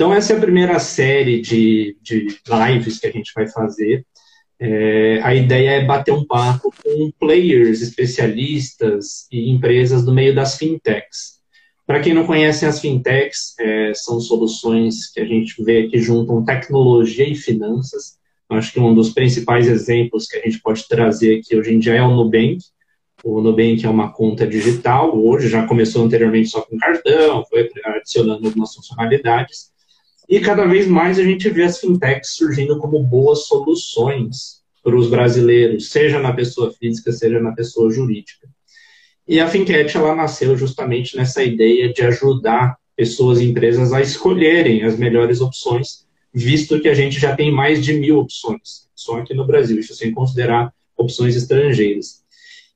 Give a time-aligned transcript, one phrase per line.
[0.00, 4.02] Então, essa é a primeira série de, de lives que a gente vai fazer.
[4.58, 10.56] É, a ideia é bater um papo com players, especialistas e empresas do meio das
[10.56, 11.42] fintechs.
[11.86, 16.46] Para quem não conhece as fintechs, é, são soluções que a gente vê que juntam
[16.46, 18.16] tecnologia e finanças.
[18.48, 21.96] Acho que um dos principais exemplos que a gente pode trazer aqui hoje em dia
[21.96, 22.56] é o Nubank.
[23.22, 28.46] O Nubank é uma conta digital, hoje já começou anteriormente só com cartão, foi adicionando
[28.46, 29.78] algumas funcionalidades.
[30.30, 35.10] E cada vez mais a gente vê as fintechs surgindo como boas soluções para os
[35.10, 38.48] brasileiros, seja na pessoa física, seja na pessoa jurídica.
[39.26, 44.84] E a Fincat ela nasceu justamente nessa ideia de ajudar pessoas e empresas a escolherem
[44.84, 49.34] as melhores opções visto que a gente já tem mais de mil opções, só aqui
[49.34, 52.20] no Brasil, isso sem considerar opções estrangeiras.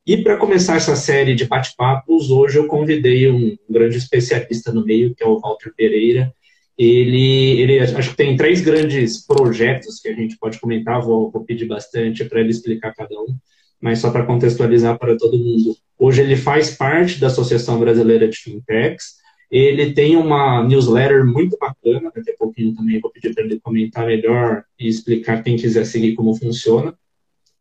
[0.07, 5.15] E para começar essa série de bate-papos, hoje eu convidei um grande especialista no meio,
[5.15, 6.35] que é o Walter Pereira.
[6.77, 11.45] Ele, ele acho que tem três grandes projetos que a gente pode comentar, vou, vou
[11.45, 13.37] pedir bastante para ele explicar cada um,
[13.81, 15.77] mas só para contextualizar para todo mundo.
[15.99, 22.11] Hoje ele faz parte da Associação Brasileira de Fintechs, ele tem uma newsletter muito bacana,
[22.13, 26.15] daqui a pouquinho também vou pedir para ele comentar melhor e explicar quem quiser seguir
[26.15, 26.93] como funciona.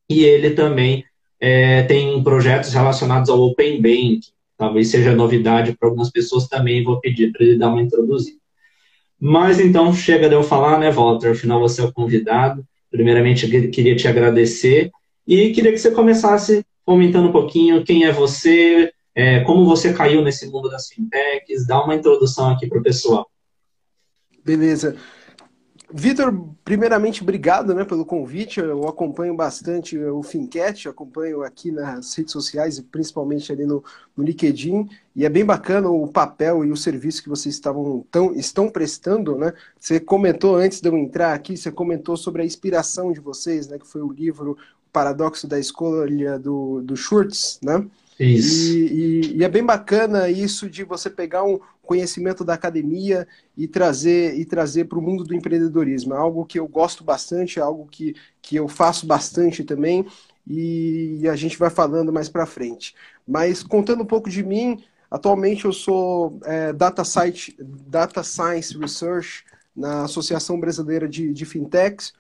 [0.10, 1.06] E ele também
[1.40, 4.22] é, tem projetos relacionados ao Open Bank,
[4.58, 8.43] talvez seja novidade para algumas pessoas também, vou pedir para ele dar uma introduzida.
[9.26, 11.32] Mas então chega de eu falar, né, Walter?
[11.32, 12.68] Afinal, você é o convidado.
[12.92, 14.92] Primeiramente, queria te agradecer
[15.26, 20.22] e queria que você começasse comentando um pouquinho quem é você, é, como você caiu
[20.22, 23.26] nesse mundo das fintechs, dá uma introdução aqui para o pessoal.
[24.44, 24.98] Beleza.
[25.96, 26.34] Vitor,
[26.66, 28.60] primeiramente, obrigado né, pelo convite.
[28.60, 33.84] Eu acompanho bastante o Fincat, acompanho aqui nas redes sociais e principalmente ali no,
[34.18, 34.90] no LinkedIn.
[35.16, 39.38] E é bem bacana o papel e o serviço que vocês estavam tão, estão prestando.
[39.38, 39.54] Né?
[39.80, 43.78] Você comentou antes de eu entrar aqui, você comentou sobre a inspiração de vocês, né,
[43.78, 44.58] que foi o livro
[44.92, 47.86] Paradoxo da Escolha do, do Schurtz, né?
[48.20, 48.72] Isso.
[48.72, 53.68] E, e, e, é bem bacana isso de você pegar um conhecimento da academia e
[53.68, 56.14] trazer e trazer para o mundo do empreendedorismo.
[56.14, 60.06] É algo que eu gosto bastante, é algo que, que eu faço bastante também
[60.48, 62.96] e a gente vai falando mais para frente.
[63.28, 69.44] Mas contando um pouco de mim, atualmente eu sou é, data, site, data Science Research
[69.76, 72.14] na Associação Brasileira de, de Fintechs,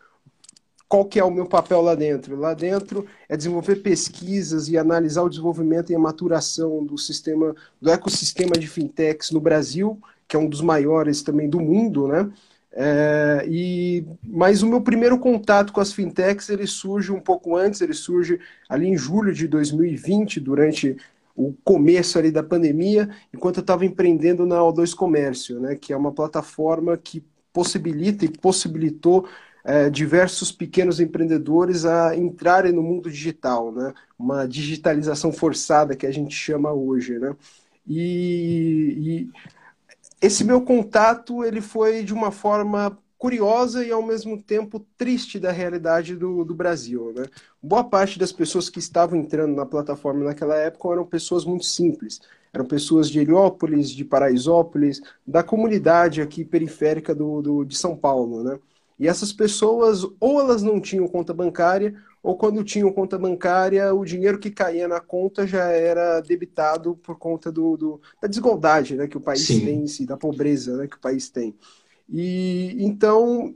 [0.93, 2.35] qual que é o meu papel lá dentro?
[2.35, 7.89] Lá dentro é desenvolver pesquisas e analisar o desenvolvimento e a maturação do sistema, do
[7.89, 12.29] ecossistema de fintechs no Brasil, que é um dos maiores também do mundo, né?
[12.71, 17.81] É, e mas o meu primeiro contato com as fintechs ele surge um pouco antes,
[17.81, 18.39] ele surge
[18.69, 20.95] ali em julho de 2020, durante
[21.35, 25.97] o começo ali da pandemia, enquanto eu estava empreendendo na O2 Comércio, né, que é
[25.97, 29.27] uma plataforma que possibilita e possibilitou
[29.63, 33.94] é, diversos pequenos empreendedores a entrarem no mundo digital, né?
[34.19, 37.35] Uma digitalização forçada que a gente chama hoje, né?
[37.88, 39.29] E, e
[40.25, 45.50] esse meu contato ele foi de uma forma curiosa e ao mesmo tempo triste da
[45.50, 47.13] realidade do, do Brasil.
[47.16, 47.25] Né?
[47.62, 52.19] Boa parte das pessoas que estavam entrando na plataforma naquela época eram pessoas muito simples.
[52.52, 58.44] Eram pessoas de Heliópolis, de Paraisópolis, da comunidade aqui periférica do, do, de São Paulo.
[58.44, 58.59] Né?
[59.03, 61.94] E essas pessoas, ou elas não tinham conta bancária,
[62.24, 67.18] ou quando tinham conta bancária, o dinheiro que caía na conta já era debitado por
[67.18, 69.66] conta do, do da desigualdade né, que o país Sim.
[69.66, 71.53] tem, si, da pobreza né, que o país tem.
[72.09, 73.53] E então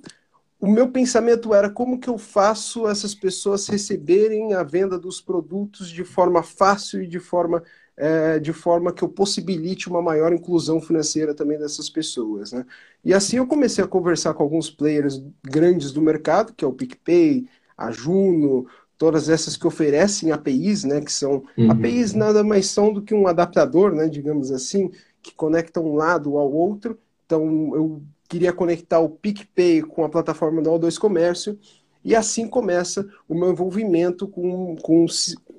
[0.59, 5.89] o meu pensamento era como que eu faço essas pessoas receberem a venda dos produtos
[5.89, 7.63] de forma fácil e de forma
[7.97, 12.51] é, de forma que eu possibilite uma maior inclusão financeira também dessas pessoas.
[12.51, 12.63] Né?
[13.03, 16.73] E assim eu comecei a conversar com alguns players grandes do mercado, que é o
[16.73, 21.71] PicPay, a Juno, todas essas que oferecem APIs, né, que são uhum.
[21.71, 24.91] APIs nada mais são do que um adaptador, né, digamos assim,
[25.21, 26.97] que conecta um lado ao outro.
[27.25, 31.57] Então eu queria conectar o PicPay com a plataforma do O2 Comércio
[32.03, 35.05] e assim começa o meu envolvimento com, com,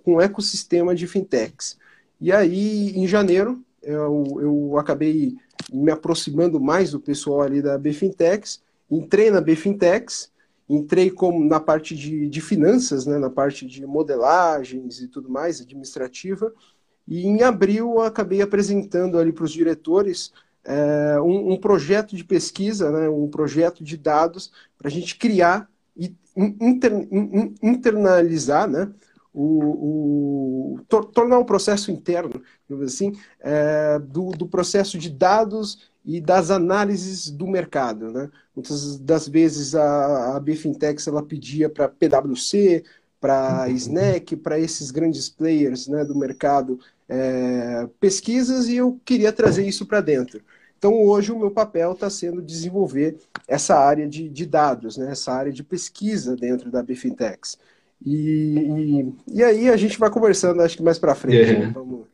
[0.04, 1.76] com o ecossistema de fintechs.
[2.20, 5.36] E aí, em janeiro, eu, eu acabei
[5.72, 10.30] me aproximando mais do pessoal ali da Bfintex, entrei na Bfintex,
[10.68, 15.60] entrei como na parte de, de finanças, né, na parte de modelagens e tudo mais,
[15.60, 16.52] administrativa,
[17.06, 20.32] e em abril eu acabei apresentando ali para os diretores
[20.64, 25.70] é, um, um, projeto de pesquisa, né, um projeto de dados para a gente criar
[25.96, 26.92] e inter,
[27.62, 28.90] internalizar né,
[29.32, 32.42] o, o tor tornar um processo interno,
[32.84, 38.10] assim, é, do, do processo de dados e das análises do mercado.
[38.10, 38.30] Né?
[38.54, 42.82] Muitas das vezes a, a Bfintex ela pedia para PwC,
[43.20, 43.74] para uhum.
[43.74, 46.78] Snack, para esses grandes players né, do mercado
[47.08, 50.40] é, pesquisas e eu queria trazer isso para dentro.
[50.78, 55.32] Então hoje o meu papel está sendo desenvolver essa área de, de, dados, né, essa
[55.32, 57.58] área de pesquisa dentro da Bfintex.
[58.04, 61.50] E, e, e aí a gente vai conversando, acho que mais para frente.
[61.50, 61.58] É.
[61.58, 61.70] Né?
[61.74, 62.06] Vamos...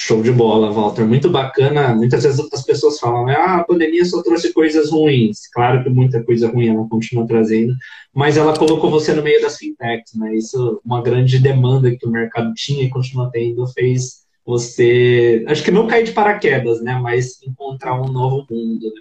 [0.00, 1.04] Show de bola, Walter.
[1.04, 1.92] Muito bacana.
[1.92, 5.48] Muitas vezes as pessoas falam, né, ah, a pandemia só trouxe coisas ruins.
[5.52, 7.74] Claro que muita coisa ruim ela continua trazendo,
[8.14, 10.36] mas ela colocou você no meio das fintechs, né?
[10.36, 15.70] Isso, uma grande demanda que o mercado tinha e continua tendo, fez você, acho que
[15.70, 16.98] não cair de paraquedas, né?
[17.02, 18.86] Mas encontrar um novo mundo.
[18.86, 19.00] Né?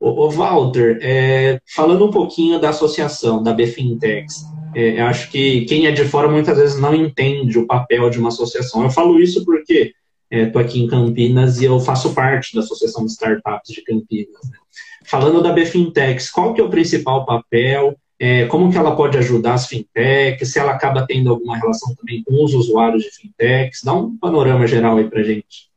[0.00, 4.44] O, Walter, é, falando um pouquinho da associação, da BFintex,
[4.78, 8.28] é, acho que quem é de fora muitas vezes não entende o papel de uma
[8.28, 8.84] associação.
[8.84, 9.92] Eu falo isso porque
[10.30, 14.44] estou é, aqui em Campinas e eu faço parte da Associação de Startups de Campinas.
[14.48, 14.56] Né?
[15.04, 17.98] Falando da BFintex, qual que é o principal papel?
[18.20, 20.52] É, como que ela pode ajudar as fintechs?
[20.52, 23.82] Se ela acaba tendo alguma relação também com os usuários de fintechs?
[23.82, 25.68] Dá um panorama geral aí para gente.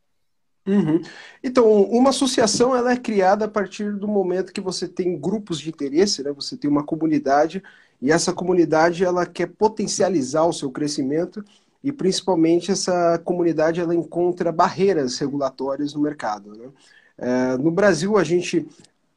[0.64, 1.00] Uhum.
[1.42, 5.70] Então, uma associação ela é criada a partir do momento que você tem grupos de
[5.70, 6.30] interesse, né?
[6.32, 7.60] Você tem uma comunidade
[8.02, 11.42] e essa comunidade ela quer potencializar o seu crescimento
[11.82, 16.52] e principalmente essa comunidade ela encontra barreiras regulatórias no mercado.
[16.56, 16.68] Né?
[17.16, 18.66] É, no Brasil a gente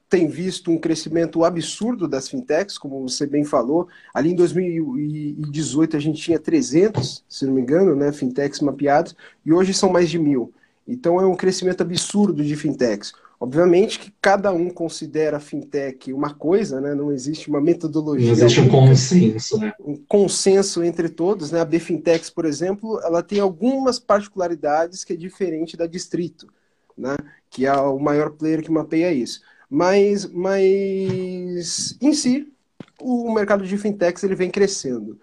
[0.07, 3.87] tem visto um crescimento absurdo das fintechs, como você bem falou.
[4.13, 9.51] Ali em 2018 a gente tinha 300, se não me engano, né, fintechs mapeados, e
[9.51, 10.53] hoje são mais de mil.
[10.87, 13.13] Então é um crescimento absurdo de fintechs.
[13.39, 16.95] Obviamente que cada um considera a fintech uma coisa, né?
[16.95, 18.27] não existe uma metodologia.
[18.27, 19.73] Não existe um consenso, né?
[19.79, 21.51] Um consenso entre todos.
[21.51, 21.59] Né?
[21.59, 26.47] A Bfintex, por exemplo, ela tem algumas particularidades que é diferente da Distrito,
[26.97, 27.15] né?
[27.49, 29.41] que é o maior player que mapeia isso.
[29.69, 32.47] Mas, mas em si,
[33.01, 35.19] o mercado de fintechs ele vem crescendo.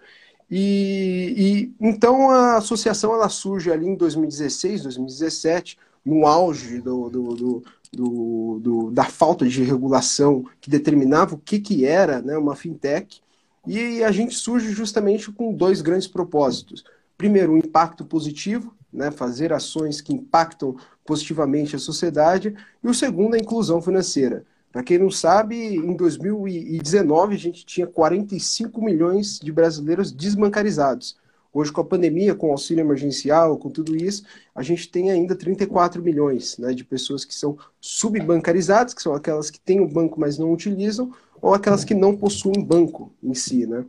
[0.55, 7.63] E, e, então a associação ela surge ali em 2016, 2017, no auge do, do,
[7.91, 13.19] do, do, da falta de regulação que determinava o que, que era né, uma fintech.
[13.65, 16.83] E a gente surge justamente com dois grandes propósitos.
[17.17, 22.53] Primeiro, o um impacto positivo, né, fazer ações que impactam positivamente a sociedade,
[22.83, 24.45] e o segundo, a inclusão financeira.
[24.73, 31.15] Para quem não sabe, em 2019 a gente tinha 45 milhões de brasileiros desbancarizados.
[31.53, 34.23] Hoje, com a pandemia, com o auxílio emergencial, com tudo isso,
[34.55, 39.51] a gente tem ainda 34 milhões né, de pessoas que são subbancarizadas, que são aquelas
[39.51, 43.67] que têm o banco, mas não utilizam, ou aquelas que não possuem banco em si.
[43.67, 43.85] Né?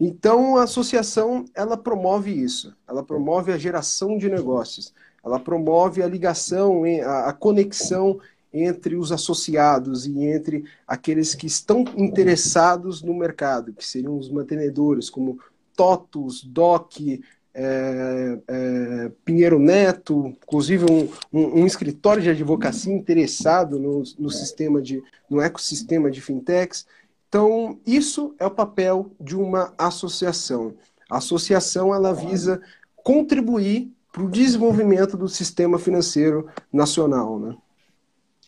[0.00, 4.92] Então, a associação ela promove isso, ela promove a geração de negócios,
[5.24, 6.82] ela promove a ligação,
[7.24, 8.18] a conexão
[8.54, 15.10] entre os associados e entre aqueles que estão interessados no mercado, que seriam os mantenedores,
[15.10, 15.40] como
[15.76, 17.20] TOTUS, DOC,
[17.52, 24.80] é, é, Pinheiro Neto, inclusive um, um, um, escritório de advocacia interessado no, no sistema
[24.80, 26.86] de, no ecossistema de fintechs.
[27.28, 30.74] Então, isso é o papel de uma associação.
[31.10, 32.60] A associação ela visa
[32.96, 37.38] contribuir para o desenvolvimento do sistema financeiro nacional.
[37.38, 37.56] Né?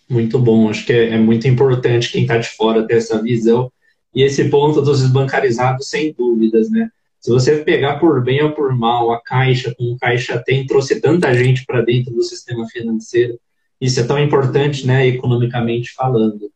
[0.08, 3.70] Muito bom, acho que é, é muito importante quem está de fora ter essa visão.
[4.14, 6.88] E esse ponto dos desbancarizados, sem dúvidas, né?
[7.20, 11.34] Se você pegar por bem ou por mal a Caixa, como Caixa tem, trouxe tanta
[11.34, 13.38] gente para dentro do sistema financeiro,
[13.80, 16.50] isso é tão importante, né, economicamente falando.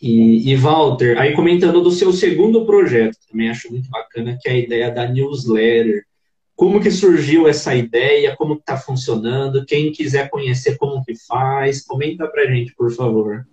[0.00, 4.52] E, e, Walter, aí comentando do seu segundo projeto, também acho muito bacana, que é
[4.52, 6.04] a ideia da newsletter.
[6.54, 8.36] Como que surgiu essa ideia?
[8.36, 9.66] Como está funcionando?
[9.66, 13.46] Quem quiser conhecer como que faz, comenta para gente, por favor.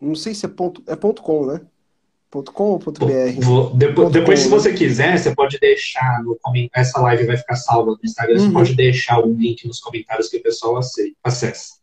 [0.00, 1.60] Não sei se é ponto, é ponto .com, né?
[2.32, 3.12] Ponto .com ou ponto .br?
[3.40, 6.38] Vou, depois, depois se você quiser, você pode deixar no
[6.74, 8.46] essa live vai ficar salva no Instagram, uhum.
[8.46, 10.80] você pode deixar o link nos comentários que o pessoal
[11.22, 11.74] acessa.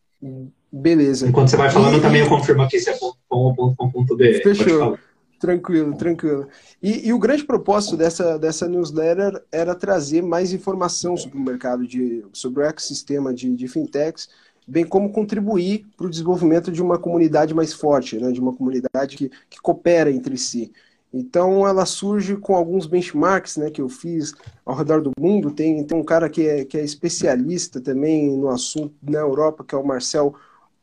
[0.71, 1.27] Beleza.
[1.27, 4.23] Enquanto você vai falando, e, também eu confirmo aqui se é .com.br.
[4.41, 4.97] Fechou.
[5.39, 6.47] Tranquilo, tranquilo.
[6.81, 11.87] E, e, o grande propósito dessa, dessa newsletter era trazer mais informação sobre o mercado,
[11.87, 14.27] de, sobre o ecossistema de, de fintechs,
[14.69, 19.17] bem como contribuir para o desenvolvimento de uma comunidade mais forte, né, de uma comunidade
[19.17, 20.71] que, que coopera entre si.
[21.11, 24.33] Então ela surge com alguns benchmarks né, que eu fiz
[24.63, 25.51] ao redor do mundo.
[25.51, 29.73] Tem, tem um cara que é, que é especialista também no assunto na Europa, que
[29.73, 30.35] é o Marcel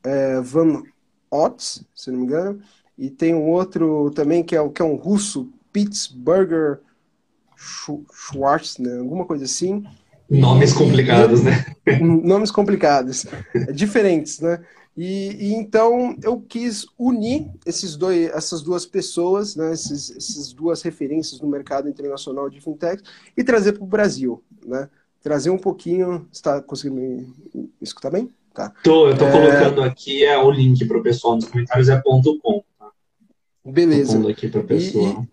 [0.02, 0.82] é, Van
[1.30, 2.60] Otts, se não me engano
[2.98, 6.80] e tem um outro também que é, que é um russo, Pittsburgher
[7.56, 8.98] Schwartz, né?
[8.98, 9.84] alguma coisa assim.
[10.28, 11.64] Nomes complicados, né?
[12.00, 13.26] Nomes complicados,
[13.72, 14.60] diferentes, né?
[14.96, 20.80] E, e, então eu quis unir esses dois, essas duas pessoas, né, esses, essas duas
[20.80, 23.02] referências no mercado internacional de fintech
[23.36, 24.88] e trazer para o Brasil, né?
[25.22, 26.26] Trazer um pouquinho.
[26.32, 28.30] Está conseguindo me, me escutar bem?
[28.54, 28.72] Tá.
[28.82, 29.32] Tô, eu estou é...
[29.32, 32.64] colocando aqui é, o link para o pessoal nos comentários, é ponto .com.
[32.78, 32.90] Tá?
[33.62, 34.30] Beleza.
[34.30, 35.04] aqui para pessoal.
[35.04, 35.28] E, e,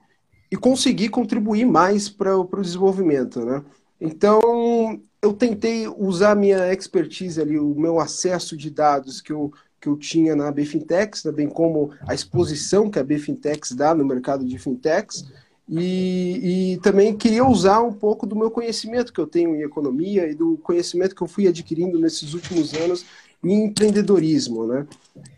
[0.52, 3.64] e, conseguir contribuir mais para o desenvolvimento, né?
[4.06, 9.54] Então, eu tentei usar a minha expertise ali, o meu acesso de dados que eu,
[9.80, 14.06] que eu tinha na BFintex, né, bem como a exposição que a BFintex dá no
[14.06, 15.26] mercado de fintechs,
[15.70, 20.30] e, e, também queria usar um pouco do meu conhecimento que eu tenho em economia
[20.30, 23.06] e do conhecimento que eu fui adquirindo nesses últimos anos
[23.42, 24.86] em empreendedorismo, né?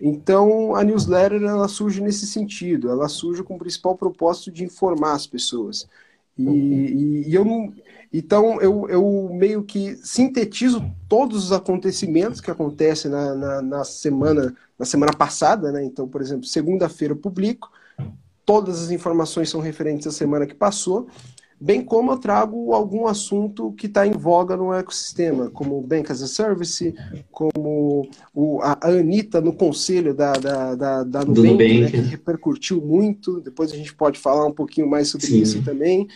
[0.02, 5.14] Então a newsletter ela surge nesse sentido, ela surge com o principal propósito de informar
[5.14, 5.88] as pessoas.
[6.38, 7.72] E, e, e eu não,
[8.18, 14.56] então, eu, eu meio que sintetizo todos os acontecimentos que acontecem na, na, na semana,
[14.80, 15.84] na semana passada, né?
[15.84, 17.70] Então, por exemplo, segunda-feira eu publico,
[18.46, 21.08] todas as informações são referentes à semana que passou,
[21.60, 26.12] bem como eu trago algum assunto que está em voga no ecossistema, como o Bank
[26.12, 26.94] as a Service,
[27.32, 31.82] como o, a, Anitta no conselho da, da, da, da Nubank, Nubank.
[31.82, 35.42] Né, que repercutiu muito, depois a gente pode falar um pouquinho mais sobre Sim.
[35.42, 36.08] isso também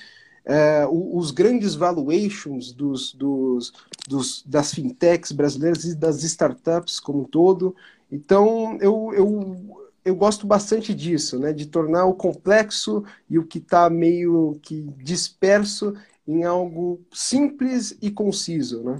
[0.49, 3.71] é, os grandes valuations dos, dos,
[4.07, 7.75] dos, das fintechs brasileiras e das startups como um todo.
[8.11, 13.59] Então, eu, eu, eu gosto bastante disso, né, de tornar o complexo e o que
[13.59, 15.93] está meio que disperso
[16.27, 18.81] em algo simples e conciso.
[18.81, 18.99] Né?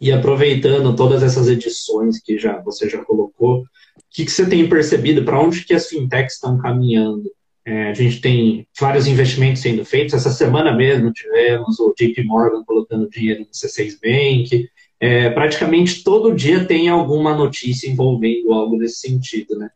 [0.00, 3.66] E aproveitando todas essas edições que já você já colocou, o
[4.10, 5.24] que, que você tem percebido?
[5.24, 7.28] Para onde que as fintechs estão caminhando?
[7.66, 10.14] É, a gente tem vários investimentos sendo feitos.
[10.14, 14.68] Essa semana mesmo tivemos o JP Morgan colocando dinheiro no C6 Bank.
[15.00, 19.70] É, praticamente todo dia tem alguma notícia envolvendo algo nesse sentido, né?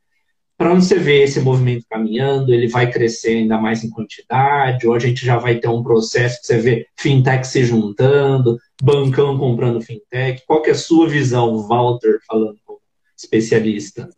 [0.57, 4.95] Para onde você vê esse movimento caminhando, ele vai crescer ainda mais em quantidade, ou
[4.95, 9.80] a gente já vai ter um processo que você vê fintech se juntando, bancão comprando
[9.80, 10.42] fintech.
[10.45, 12.80] Qual que é a sua visão, Walter, falando como
[13.16, 14.11] especialista?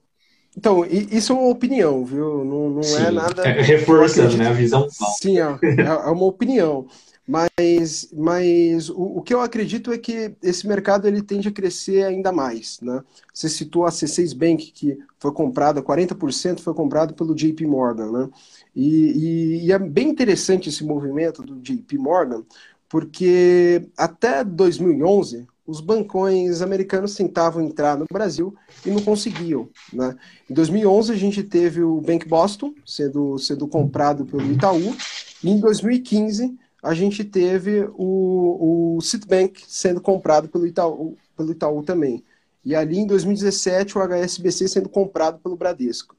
[0.57, 2.45] Então, isso é uma opinião, viu?
[2.45, 3.43] Não, não é nada.
[3.47, 4.49] É, reforçando, né?
[4.49, 4.89] A visão.
[5.21, 6.87] Sim, é, é, é uma opinião.
[7.31, 12.03] Mas, mas o, o, que eu acredito é que esse mercado ele tende a crescer
[12.03, 12.81] ainda mais.
[12.81, 13.05] Né?
[13.33, 18.11] Você citou a C6 Bank, que foi comprada, 40% foi comprado pelo JP Morgan.
[18.11, 18.29] Né?
[18.75, 22.43] E, e, e é bem interessante esse movimento do JP Morgan,
[22.89, 29.69] porque até 2011 os bancões americanos tentavam entrar no Brasil e não conseguiam.
[29.93, 30.17] Né?
[30.49, 34.97] Em 2011, a gente teve o Bank Boston sendo, sendo comprado pelo Itaú,
[35.45, 41.85] e em 2015, a gente teve o, o Citibank sendo comprado pelo Itaú, pelo Itaú
[41.85, 42.25] também.
[42.65, 46.17] E ali em 2017, o HSBC sendo comprado pelo Bradesco.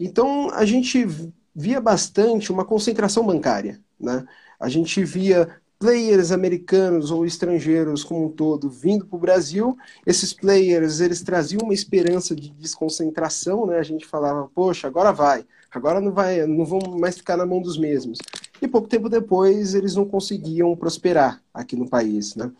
[0.00, 1.06] Então, a gente
[1.54, 3.78] via bastante uma concentração bancária.
[4.00, 4.24] Né?
[4.58, 5.48] A gente via
[5.84, 9.76] players americanos ou estrangeiros como um todo vindo para o Brasil,
[10.06, 13.78] esses players eles traziam uma esperança de desconcentração, né?
[13.78, 17.60] A gente falava, poxa, agora vai, agora não vai, não vão mais ficar na mão
[17.60, 18.16] dos mesmos.
[18.62, 22.50] E pouco tempo depois eles não conseguiam prosperar aqui no país, né?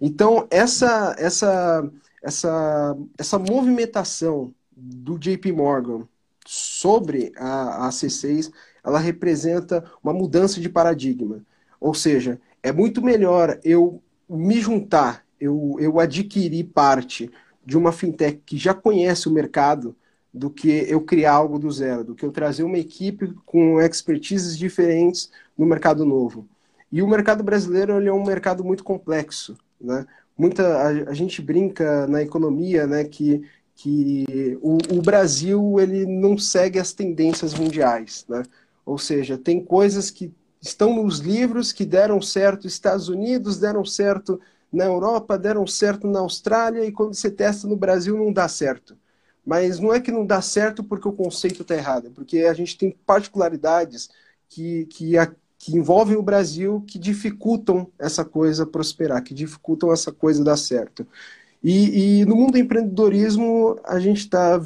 [0.00, 1.86] Então essa essa
[2.22, 6.08] essa essa movimentação do JP Morgan
[6.46, 8.50] sobre a, a C6,
[8.82, 11.44] ela representa uma mudança de paradigma.
[11.78, 17.30] Ou seja, é muito melhor eu me juntar, eu, eu adquirir parte
[17.64, 19.96] de uma fintech que já conhece o mercado
[20.32, 24.56] do que eu criar algo do zero, do que eu trazer uma equipe com expertises
[24.56, 26.48] diferentes no mercado novo.
[26.92, 30.06] E o mercado brasileiro ele é um mercado muito complexo, né?
[30.36, 33.42] Muita a, a gente brinca na economia, né, que
[33.82, 38.42] que o, o, Brasil ele não segue as tendências mundiais, né?
[38.84, 43.84] Ou seja, tem coisas que estão nos livros que deram certo nos Estados Unidos, deram
[43.84, 44.40] certo
[44.72, 48.96] na Europa, deram certo na Austrália, e quando você testa no Brasil não dá certo.
[49.44, 52.52] Mas não é que não dá certo porque o conceito está errado, é porque a
[52.52, 54.10] gente tem particularidades
[54.48, 60.12] que, que, a, que envolvem o Brasil que dificultam essa coisa prosperar, que dificultam essa
[60.12, 61.06] coisa dar certo.
[61.62, 64.60] E, e no mundo do empreendedorismo, a gente está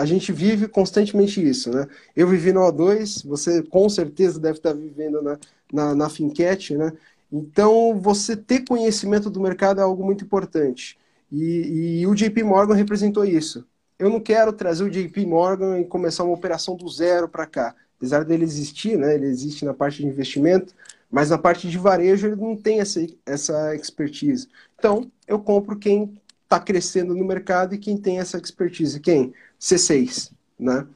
[0.00, 1.86] a gente vive constantemente isso, né?
[2.16, 5.38] Eu vivi no O2, você com certeza deve estar vivendo na,
[5.72, 6.92] na, na né?
[7.30, 10.98] Então, você ter conhecimento do mercado é algo muito importante.
[11.30, 13.66] E, e, o JP Morgan representou isso.
[13.98, 17.74] eu não quero trazer o JP Morgan e começar uma operação do zero para cá.
[17.96, 20.74] Apesar dele existir, né, ele existe na parte de investimento,
[21.10, 24.48] mas na parte de varejo ele não tem essa, essa expertise.
[24.78, 28.98] Então, eu compro quem está crescendo no mercado e quem tem essa expertise.
[29.00, 29.34] Quem?
[29.60, 30.86] C6, né?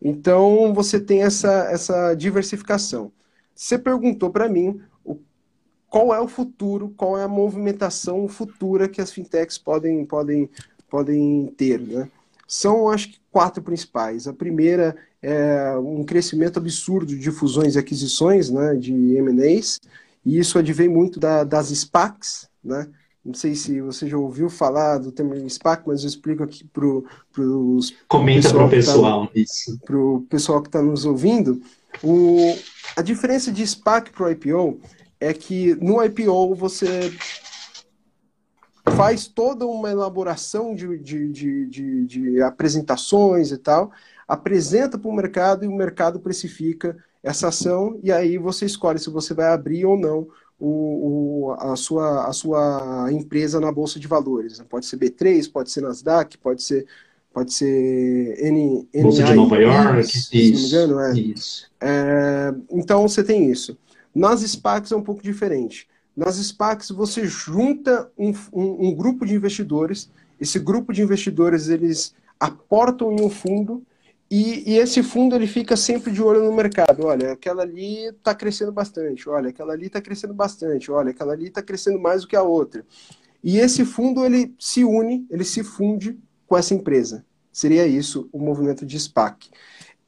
[0.00, 3.10] Então, você tem essa, essa diversificação.
[3.54, 5.18] Você perguntou para mim o,
[5.88, 10.50] qual é o futuro, qual é a movimentação futura que as fintechs podem, podem,
[10.88, 12.08] podem ter, né?
[12.46, 14.28] São, acho que, quatro principais.
[14.28, 19.80] A primeira é um crescimento absurdo de fusões e aquisições, né, de M&As,
[20.24, 22.88] e isso advém muito da, das SPACs, né?
[23.26, 26.86] Não sei se você já ouviu falar do termo SPAC, mas eu explico aqui para
[27.42, 27.92] os.
[28.06, 29.32] Comenta para o pessoal, tá.
[29.84, 31.60] Para o pessoal que está nos ouvindo.
[32.04, 32.56] O,
[32.94, 34.80] a diferença de SPAC para o IPO
[35.18, 37.12] é que no IPO você
[38.96, 43.90] faz toda uma elaboração de, de, de, de, de apresentações e tal,
[44.28, 49.10] apresenta para o mercado e o mercado precifica essa ação, e aí você escolhe se
[49.10, 50.28] você vai abrir ou não
[50.58, 54.60] o, o, a, sua, a sua empresa na Bolsa de Valores.
[54.68, 56.86] Pode ser B3, pode ser Nasdaq, pode ser
[57.32, 61.20] pode ser N, Bolsa de Nova York, se isso, não me engano, é.
[61.20, 61.70] Isso.
[61.78, 63.76] É, então você tem isso.
[64.14, 65.86] Nas SPACs é um pouco diferente.
[66.16, 70.08] Nas SPACs você junta um, um, um, grupo de investidores,
[70.40, 73.82] esse grupo de investidores eles aportam em um fundo
[74.30, 77.04] e, e, esse fundo ele fica sempre de olho no mercado.
[77.06, 81.46] Olha, aquela ali está crescendo bastante, olha, aquela ali está crescendo bastante, olha, aquela ali
[81.46, 82.84] está crescendo mais do que a outra.
[83.42, 87.24] E esse fundo ele se une, ele se funde com essa empresa.
[87.52, 89.48] Seria isso o movimento de SPAC.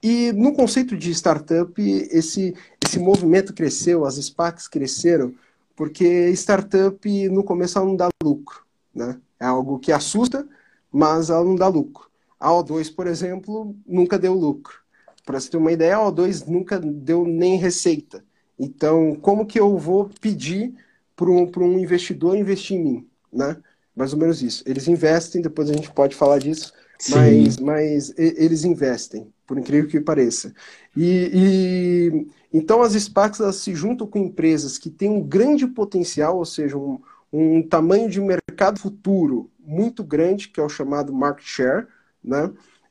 [0.03, 5.35] E no conceito de startup, esse, esse movimento cresceu, as SPACs cresceram,
[5.75, 9.21] porque startup no começo ela não dá lucro, né?
[9.41, 10.47] É algo que assusta,
[10.93, 12.08] mas ela não dá lucro.
[12.39, 14.79] A O2, por exemplo, nunca deu lucro.
[15.25, 18.25] Para você ter uma ideia, a O2 nunca deu nem receita.
[18.59, 20.75] Então, como que eu vou pedir
[21.15, 23.57] para um, um investidor investir em mim, né?
[23.95, 24.63] Mais ou menos isso.
[24.67, 26.73] Eles investem, depois a gente pode falar disso,
[27.11, 30.55] mas, mas eles investem, por incrível que pareça.
[30.97, 36.45] E, e então as SPACs se juntam com empresas que têm um grande potencial, ou
[36.45, 37.01] seja, um,
[37.33, 41.87] um tamanho de mercado futuro muito grande, que é o chamado market share,
[42.29, 42.51] né?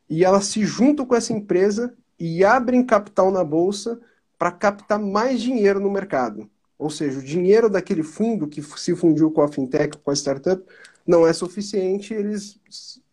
[0.09, 3.99] E elas se juntam com essa empresa e abrem capital na bolsa
[4.37, 6.49] para captar mais dinheiro no mercado.
[6.77, 10.63] Ou seja, o dinheiro daquele fundo que se fundiu com a fintech, com a startup,
[11.05, 12.59] não é suficiente, eles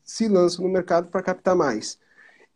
[0.05, 1.99] se lançam no mercado para captar mais.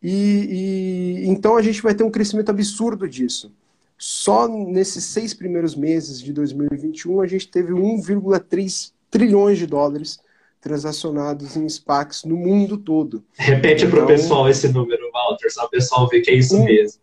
[0.03, 3.53] E, e, então a gente vai ter um crescimento absurdo disso.
[3.97, 10.21] Só nesses seis primeiros meses de 2021 a gente teve 1,3 trilhões de dólares
[10.61, 13.25] transacionados em SPACs no mundo todo.
[13.37, 16.57] Repete então, para o pessoal esse número, Walter, só o pessoal ver que é isso
[16.57, 17.01] um, mesmo.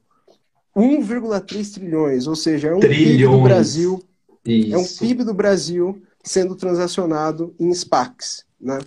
[0.75, 3.17] 1,3 trilhões, ou seja, é um trilhões.
[3.17, 4.03] PIB do Brasil.
[4.45, 4.75] Isso.
[4.75, 8.79] É um PIB do Brasil sendo transacionado em SPACs, né?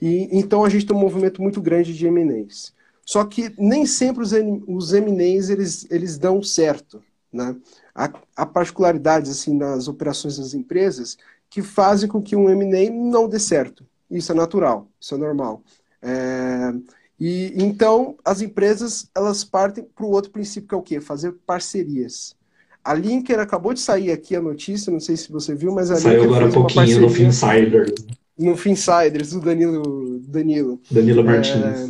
[0.00, 2.72] E, então a gente tem um movimento muito grande de M&As.
[3.04, 4.32] Só que nem sempre os,
[4.66, 7.02] os M&As eles, eles dão certo.
[7.32, 7.56] Né?
[7.94, 11.16] Há, há particularidades assim, nas operações das empresas
[11.48, 13.86] que fazem com que um M&A não dê certo.
[14.12, 15.62] Isso é natural, isso é normal.
[16.00, 16.72] É,
[17.18, 21.00] e então as empresas elas partem para o outro princípio que é o quê?
[21.00, 22.36] Fazer parcerias.
[22.84, 25.96] A Linker acabou de sair aqui a notícia, não sei se você viu, mas a
[25.96, 27.92] Saiu Linker agora um pouquinho no Finsiders
[28.38, 30.20] no Finsiders, do Danilo.
[30.20, 31.54] Danilo, Danilo Martins.
[31.54, 31.88] É,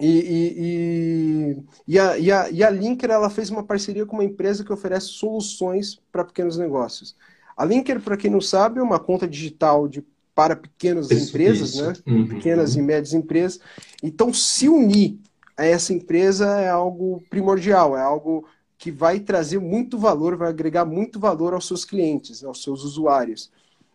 [0.00, 4.16] e, e, e, e, a, e, a, e a Linker ela fez uma parceria com
[4.16, 7.14] uma empresa que oferece soluções para pequenos negócios.
[7.56, 11.70] A Linker, para quem não sabe, é uma conta digital de, para pequenas isso, empresas,
[11.70, 11.86] isso.
[11.86, 11.92] né?
[12.06, 12.26] Uhum.
[12.26, 13.60] Pequenas e médias empresas.
[14.02, 15.18] Então, se unir
[15.56, 20.84] a essa empresa é algo primordial, é algo que vai trazer muito valor, vai agregar
[20.84, 23.50] muito valor aos seus clientes, aos seus usuários.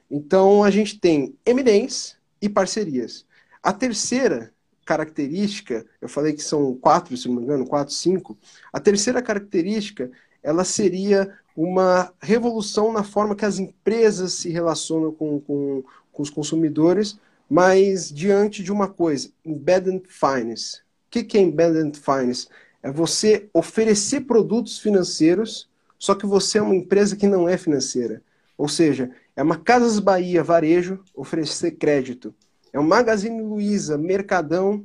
[0.10, 3.25] Então a gente tem eminência e parcerias.
[3.62, 4.52] A terceira
[4.86, 8.36] característica, eu falei que são quatro, se não me engano, quatro, cinco.
[8.73, 10.10] A terceira característica,
[10.41, 15.84] ela seria uma revolução na forma que as empresas se relacionam com, com,
[16.19, 17.17] com os consumidores,
[17.49, 20.79] mas diante de uma coisa, embedded finance.
[21.08, 22.49] O que, é embedded finance?
[22.84, 28.21] É você oferecer produtos financeiros, só que você é uma empresa que não é financeira.
[28.58, 32.36] Ou seja, é uma Casas Bahia Varejo oferecer crédito.
[32.73, 34.84] É um Magazine Luiza Mercadão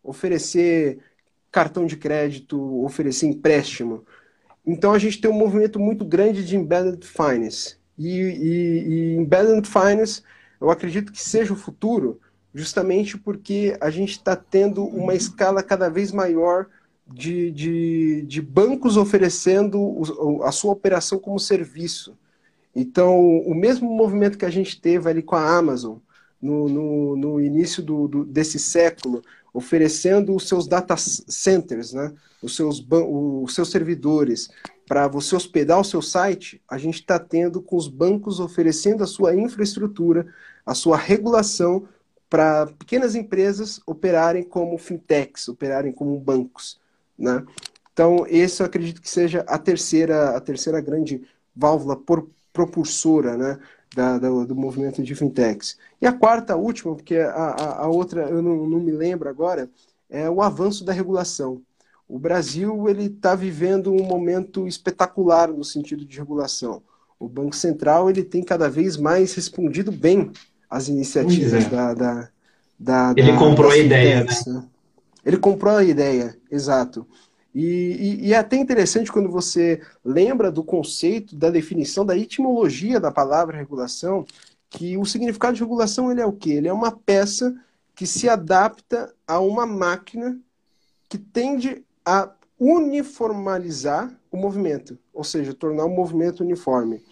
[0.00, 0.98] oferecer
[1.50, 4.04] cartão de crédito, oferecer empréstimo.
[4.64, 7.76] Então a gente tem um movimento muito grande de embedded finance.
[7.98, 10.22] E, e, e embedded finance,
[10.60, 12.20] eu acredito que seja o futuro,
[12.54, 16.66] justamente porque a gente está tendo uma escala cada vez maior
[17.06, 22.16] de, de, de bancos oferecendo a sua operação como serviço.
[22.74, 25.98] Então, o mesmo movimento que a gente teve ali com a Amazon
[26.40, 32.12] no, no, no início do, do, desse século, oferecendo os seus data centers, né?
[32.42, 34.48] os, seus, os seus servidores,
[34.88, 39.06] para você hospedar o seu site, a gente está tendo com os bancos oferecendo a
[39.06, 40.26] sua infraestrutura,
[40.64, 41.86] a sua regulação
[42.28, 46.80] para pequenas empresas operarem como fintechs, operarem como bancos.
[47.18, 47.44] Né?
[47.92, 51.22] Então, esse eu acredito que seja a terceira, a terceira grande
[51.54, 53.58] válvula por, propulsora né,
[53.94, 55.76] da, da, do movimento de fintechs.
[56.00, 59.28] E a quarta, a última, porque a, a, a outra eu não, não me lembro
[59.28, 59.70] agora,
[60.08, 61.62] é o avanço da regulação.
[62.08, 66.82] O Brasil ele está vivendo um momento espetacular no sentido de regulação.
[67.20, 70.30] O Banco Central ele tem cada vez mais respondido bem
[70.70, 71.68] às iniciativas é.
[71.68, 72.28] da, da,
[72.78, 74.32] da, Ele comprou a ideia, né?
[74.46, 74.64] né?
[75.24, 77.06] Ele comprou a ideia, exato.
[77.54, 77.64] E,
[78.22, 83.10] e, e, é até interessante quando você lembra do conceito, da definição, da etimologia da
[83.10, 84.24] palavra regulação,
[84.70, 86.52] que o significado de regulação ele é o quê?
[86.52, 87.54] Ele é uma peça
[87.94, 90.38] que se adapta a uma máquina
[91.08, 97.04] que tende a uniformalizar o movimento, ou seja, tornar o movimento uniforme.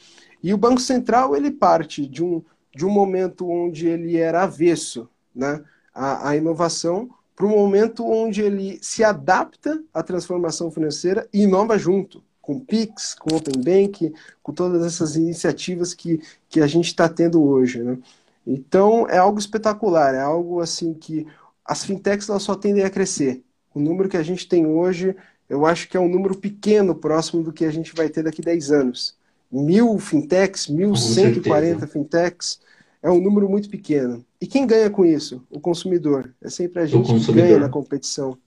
[0.43, 2.43] E o Banco Central ele parte de um,
[2.75, 5.63] de um momento onde ele era avesso né,
[5.95, 11.77] à, à inovação para um momento onde ele se adapta à transformação financeira e inova
[11.79, 16.87] junto, com PIX, com o Open Bank, com todas essas iniciativas que, que a gente
[16.87, 17.83] está tendo hoje.
[17.83, 17.99] Né?
[18.47, 21.27] Então, é algo espetacular, é algo assim que
[21.63, 23.45] as fintechs elas só tendem a crescer.
[23.77, 25.15] O número que a gente tem hoje,
[25.51, 28.41] eu acho que é um número pequeno, próximo do que a gente vai ter daqui
[28.41, 29.15] a 10 anos.
[29.53, 32.59] Mil fintechs, 1.140 fintechs,
[33.03, 34.25] é um número muito pequeno.
[34.41, 35.45] E quem ganha com isso?
[35.51, 36.33] O consumidor.
[36.43, 38.39] É sempre a gente que ganha na competição.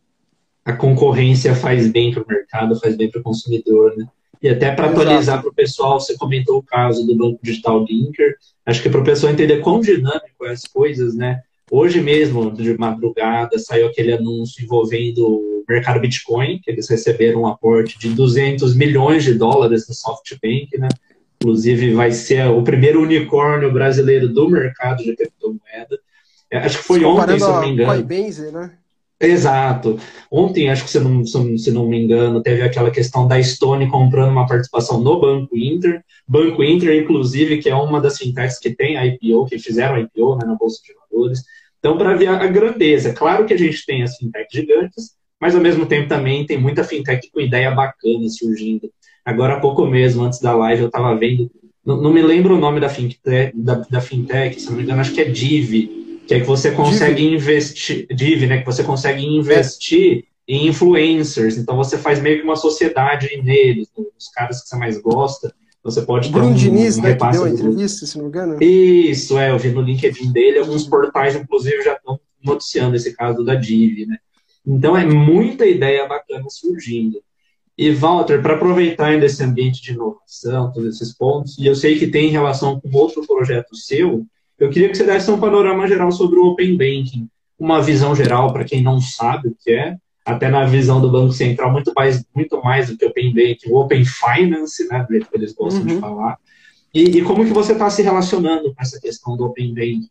[0.65, 4.07] A concorrência faz bem para o mercado, faz bem para o consumidor, né?
[4.41, 8.35] E até para atualizar para o pessoal, você comentou o caso do Banco Digital Linker.
[8.65, 11.43] Acho que para o pessoal entender quão dinâmico é as coisas, né?
[11.71, 17.47] Hoje mesmo, de madrugada, saiu aquele anúncio envolvendo o mercado Bitcoin, que eles receberam um
[17.47, 20.89] aporte de 200 milhões de dólares do SoftBank, né?
[21.41, 25.99] Inclusive, vai ser o primeiro unicórnio brasileiro do mercado de criptomoeda.
[26.51, 28.05] É, acho que foi ontem, se não me engano.
[28.05, 28.71] Coinbase, né?
[29.21, 29.99] Exato.
[30.31, 34.31] Ontem, acho que se não, se não me engano, teve aquela questão da Stone comprando
[34.31, 36.01] uma participação no Banco Inter.
[36.25, 40.45] Banco Inter, inclusive, que é uma das fintechs que tem IPO, que fizeram IPO né,
[40.45, 41.43] na Bolsa de Valores.
[41.79, 45.61] Então, para ver a grandeza, claro que a gente tem as fintechs gigantes, mas ao
[45.61, 48.91] mesmo tempo também tem muita fintech com ideia bacana surgindo.
[49.23, 51.49] Agora há pouco mesmo, antes da live, eu estava vendo,
[51.85, 54.99] não, não, me lembro o nome da fintech, da, da, fintech, se não me engano,
[54.99, 57.33] acho que é Div, que é que você consegue Div.
[57.33, 60.53] investir, Div, né, que você consegue investir é.
[60.53, 65.01] em influencers, então você faz meio que uma sociedade neles, nos caras que você mais
[65.01, 68.29] gosta, você pode Bruno um, Diniz, um né, que deu a entrevista, se não me
[68.29, 68.61] engano.
[68.61, 73.43] Isso, é, eu vi no LinkedIn dele, alguns portais, inclusive, já estão noticiando esse caso
[73.43, 74.17] da Div, né.
[74.65, 77.21] Então é muita ideia bacana surgindo.
[77.77, 81.97] E, Walter, para aproveitar ainda esse ambiente de inovação, todos esses pontos, e eu sei
[81.97, 84.25] que tem relação com outro projeto seu,
[84.59, 88.51] eu queria que você desse um panorama geral sobre o Open Banking, uma visão geral
[88.51, 89.95] para quem não sabe o que é,
[90.29, 93.77] até na visão do Banco Central, muito mais, muito mais do que Open Banking, o
[93.77, 95.87] Open Finance, né, do jeito que eles gostam uhum.
[95.87, 96.37] de falar.
[96.93, 100.09] E, e, como que você está se relacionando com essa questão do Open Banking?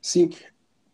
[0.00, 0.30] Sim,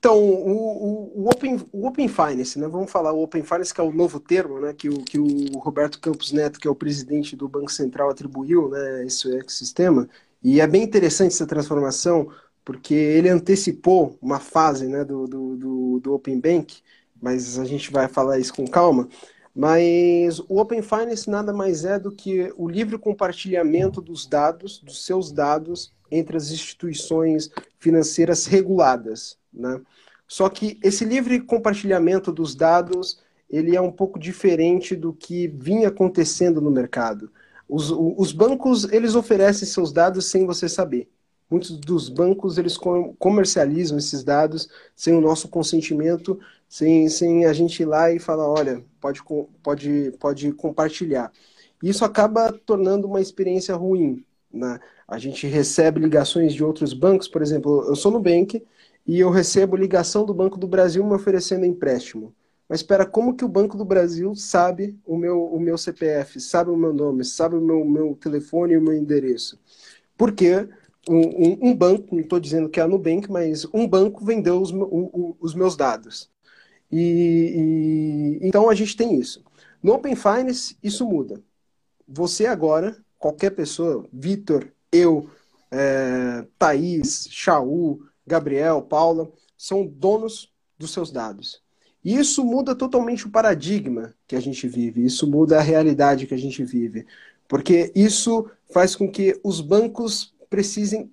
[0.04, 2.68] então, o, o, Open, o Open Finance, né?
[2.68, 4.74] vamos falar o Open Finance, que é o novo termo né?
[4.74, 8.68] que, o, que o Roberto Campos Neto, que é o presidente do Banco Central, atribuiu
[8.68, 9.06] né?
[9.06, 10.06] esse ecossistema.
[10.42, 12.28] E é bem interessante essa transformação,
[12.62, 15.06] porque ele antecipou uma fase né?
[15.06, 16.82] do, do, do, do Open Bank,
[17.24, 19.08] mas a gente vai falar isso com calma.
[19.56, 25.06] Mas o Open Finance nada mais é do que o livre compartilhamento dos dados, dos
[25.06, 29.38] seus dados, entre as instituições financeiras reguladas.
[29.50, 29.80] Né?
[30.28, 35.88] Só que esse livre compartilhamento dos dados ele é um pouco diferente do que vinha
[35.88, 37.32] acontecendo no mercado.
[37.66, 41.08] Os, os bancos eles oferecem seus dados sem você saber.
[41.50, 42.76] Muitos dos bancos eles
[43.18, 46.38] comercializam esses dados sem o nosso consentimento,
[47.08, 49.22] sem, a gente ir lá e falar, olha, pode,
[49.62, 51.30] pode, pode compartilhar.
[51.80, 54.24] Isso acaba tornando uma experiência ruim.
[54.52, 54.80] Né?
[55.06, 58.60] A gente recebe ligações de outros bancos, por exemplo, eu sou no Bank
[59.06, 62.34] e eu recebo ligação do Banco do Brasil me oferecendo empréstimo.
[62.68, 66.70] Mas espera, como que o Banco do Brasil sabe o meu, o meu CPF, sabe
[66.70, 69.60] o meu nome, sabe o meu, meu telefone e o meu endereço?
[70.16, 70.68] Porque
[71.08, 74.60] um, um, um banco, não estou dizendo que é a Nubank, mas um banco vendeu
[74.60, 74.72] os,
[75.40, 76.33] os meus dados.
[76.96, 79.42] E, e, então a gente tem isso.
[79.82, 81.42] No Open Finance, isso muda.
[82.06, 85.28] Você agora, qualquer pessoa, Vitor, eu,
[85.72, 89.28] é, Thaís, Shaul, Gabriel, Paula,
[89.58, 91.60] são donos dos seus dados.
[92.04, 96.34] E isso muda totalmente o paradigma que a gente vive, isso muda a realidade que
[96.34, 97.06] a gente vive,
[97.48, 101.10] porque isso faz com que os bancos precisem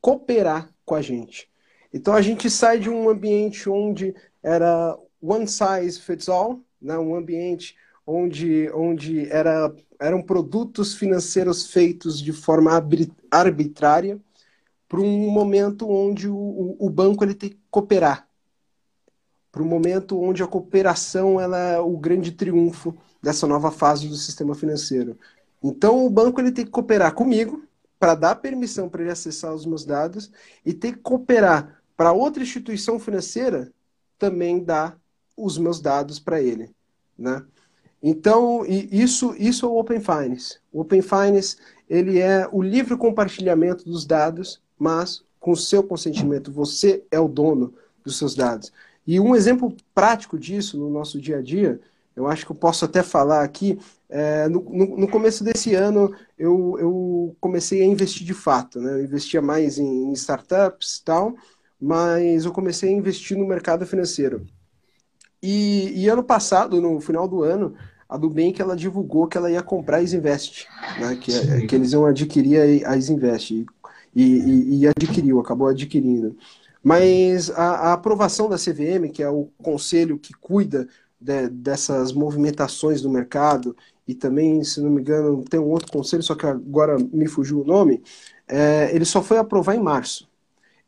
[0.00, 1.48] cooperar com a gente.
[1.92, 4.14] Então a gente sai de um ambiente onde
[4.46, 6.96] era one size fits all, né?
[6.96, 12.70] um ambiente onde, onde era, eram produtos financeiros feitos de forma
[13.28, 14.20] arbitrária,
[14.88, 18.28] para um momento onde o, o banco ele tem que cooperar,
[19.50, 24.14] para um momento onde a cooperação ela é o grande triunfo dessa nova fase do
[24.14, 25.18] sistema financeiro.
[25.60, 27.64] Então o banco ele tem que cooperar comigo
[27.98, 30.30] para dar permissão para ele acessar os meus dados
[30.64, 33.72] e tem que cooperar para outra instituição financeira
[34.18, 34.98] também dar
[35.36, 36.70] os meus dados para ele,
[37.18, 37.44] né?
[38.02, 40.58] Então, isso, isso é o Open Finance.
[40.72, 41.56] O Open Finance
[41.88, 46.52] ele é o livre compartilhamento dos dados, mas com o seu consentimento.
[46.52, 47.74] Você é o dono
[48.04, 48.72] dos seus dados.
[49.06, 51.80] E um exemplo prático disso no nosso dia a dia,
[52.14, 56.14] eu acho que eu posso até falar aqui, é, no, no, no, começo desse ano
[56.38, 58.80] eu, eu, comecei a investir de fato.
[58.80, 58.92] Né?
[58.92, 61.34] Eu investia mais em, em startups e tal,
[61.80, 64.46] mas eu comecei a investir no mercado financeiro.
[65.42, 67.74] E, e, ano passado, no final do ano,
[68.08, 70.66] a Nubank ela divulgou que ela ia comprar a Isinvest,
[70.98, 71.16] né?
[71.16, 73.50] que, é, que eles iam adquirir a Isinvest.
[74.14, 76.36] E, e, e, adquiriu, acabou adquirindo.
[76.82, 80.88] Mas a, a, aprovação da CVM, que é o conselho que cuida
[81.20, 83.76] de, dessas movimentações do mercado,
[84.08, 87.60] e também, se não me engano, tem um outro conselho, só que agora me fugiu
[87.60, 88.02] o nome,
[88.48, 90.28] é, ele só foi aprovar em março.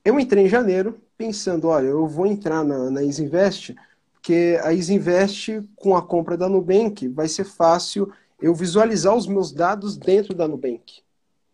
[0.04, 3.74] Eu entrei em janeiro pensando, olha, eu vou entrar na, na Isinvest
[4.28, 9.50] porque a Isinvest, com a compra da Nubank, vai ser fácil eu visualizar os meus
[9.52, 11.00] dados dentro da Nubank.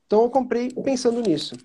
[0.07, 1.57] Então eu comprei pensando nisso.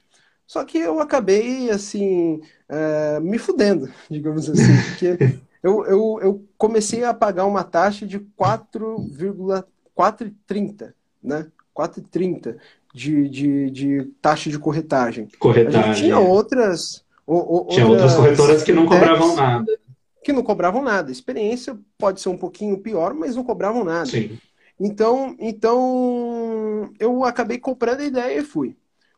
[0.45, 5.17] Só que eu acabei, assim, é, me fudendo, digamos assim, porque
[5.63, 11.47] eu, eu, eu comecei a pagar uma taxa de 4,430, né?
[11.75, 12.55] 4,30
[12.99, 15.27] de, de, de taxa de corretagem.
[15.39, 16.03] Corretagem.
[16.03, 17.03] tinha outras...
[17.25, 19.79] O, o, tinha outras corretoras que não cobravam nada
[20.23, 21.09] que não cobravam nada.
[21.09, 24.05] A experiência pode ser um pouquinho pior, mas não cobravam nada.
[24.05, 24.37] Sim.
[24.79, 28.75] Então, então eu acabei comprando a ideia e fui.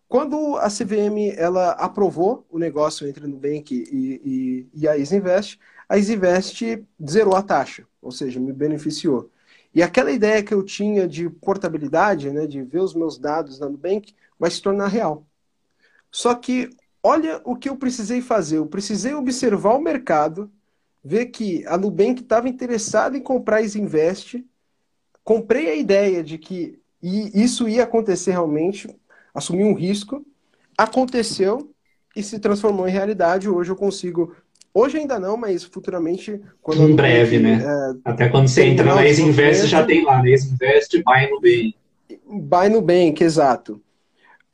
[0.08, 4.22] Quando a CVM ela aprovou o negócio entre a Nubank e,
[4.74, 9.30] e, e a Isinvest, a Isinvest zerou a taxa, ou seja, me beneficiou.
[9.74, 13.70] E aquela ideia que eu tinha de portabilidade, né, de ver os meus dados na
[13.70, 15.26] Nubank, vai se tornar real.
[16.12, 16.70] Só que
[17.02, 18.58] olha o que eu precisei fazer.
[18.58, 20.52] Eu precisei observar o mercado,
[21.04, 24.46] ver que a Nubank estava interessada em comprar a Isinvest,
[25.24, 28.88] comprei a ideia de que isso ia acontecer realmente,
[29.34, 30.24] assumi um risco,
[30.78, 31.74] aconteceu
[32.16, 33.50] e se transformou em realidade.
[33.50, 34.36] Hoje eu consigo,
[34.74, 36.42] hoje ainda não, mas futuramente...
[36.62, 37.64] Quando em breve, né?
[37.64, 40.32] É, Até quando você entra na Isinvest, já tem lá, né?
[40.32, 41.76] Isinvest, Buy Nubank.
[42.28, 43.82] Buy Nubank, exato.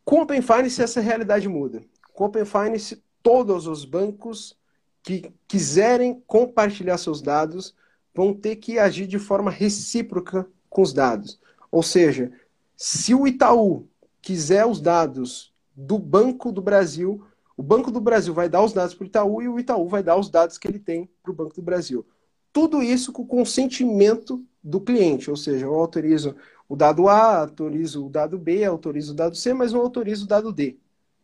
[0.03, 1.81] Com Open Finance, essa realidade muda.
[2.13, 4.55] Com Open Finance, todos os bancos
[5.03, 7.75] que quiserem compartilhar seus dados
[8.13, 11.39] vão ter que agir de forma recíproca com os dados.
[11.71, 12.31] Ou seja,
[12.75, 13.87] se o Itaú
[14.21, 17.23] quiser os dados do Banco do Brasil,
[17.57, 20.03] o Banco do Brasil vai dar os dados para o Itaú e o Itaú vai
[20.03, 22.05] dar os dados que ele tem para o Banco do Brasil.
[22.53, 26.35] Tudo isso com consentimento do cliente, ou seja, eu autorizo
[26.69, 30.27] o dado A, autorizo o dado B, autorizo o dado C, mas não autorizo o
[30.27, 30.77] dado D.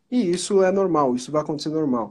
[0.09, 2.09] E isso é normal, isso vai acontecer normal.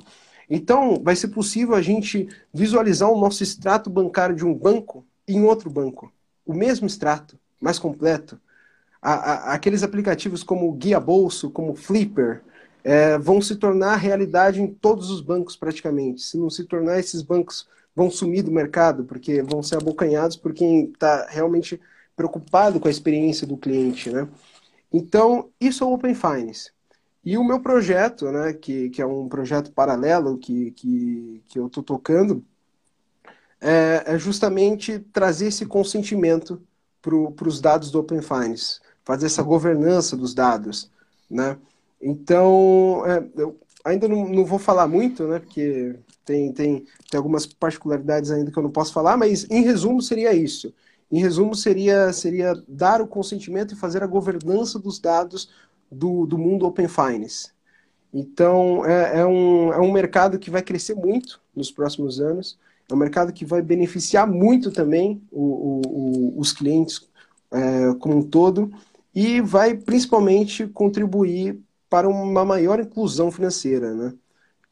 [0.48, 5.42] Então, vai ser possível a gente visualizar o nosso extrato bancário de um banco em
[5.42, 6.12] outro banco.
[6.44, 8.40] O mesmo extrato, mais completo.
[9.00, 12.42] A, a, aqueles aplicativos como Guia Bolso, como Flipper,
[12.84, 16.22] é, vão se tornar realidade em todos os bancos praticamente.
[16.22, 20.52] Se não se tornar, esses bancos vão sumir do mercado, porque vão ser abocanhados por
[20.52, 21.80] quem está realmente
[22.16, 24.10] preocupado com a experiência do cliente.
[24.10, 24.28] Né?
[24.92, 26.70] Então, isso é o Open Finance.
[27.24, 31.68] E o meu projeto, né, que, que é um projeto paralelo que, que, que eu
[31.68, 32.44] estou tocando,
[33.60, 36.60] é, é, justamente trazer esse consentimento
[37.00, 40.90] para os dados do Open Finance, fazer essa governança dos dados.
[41.30, 41.56] Né?
[42.02, 47.46] Então, é, eu ainda não, não vou falar muito, né, porque tem, tem, tem algumas
[47.46, 50.72] particularidades ainda que eu não posso falar, mas em resumo seria isso.
[51.10, 55.50] Em resumo, seria, seria dar o consentimento e fazer a governança dos dados
[55.90, 57.50] do, do mundo Open Finance.
[58.12, 62.58] Então, é, é, um, é um mercado que vai crescer muito nos próximos anos,
[62.90, 67.08] é um mercado que vai beneficiar muito também o, o, o, os clientes
[67.50, 68.72] é, como um todo
[69.14, 71.60] e vai principalmente contribuir
[71.92, 73.92] para uma maior inclusão financeira.
[73.92, 74.14] Né?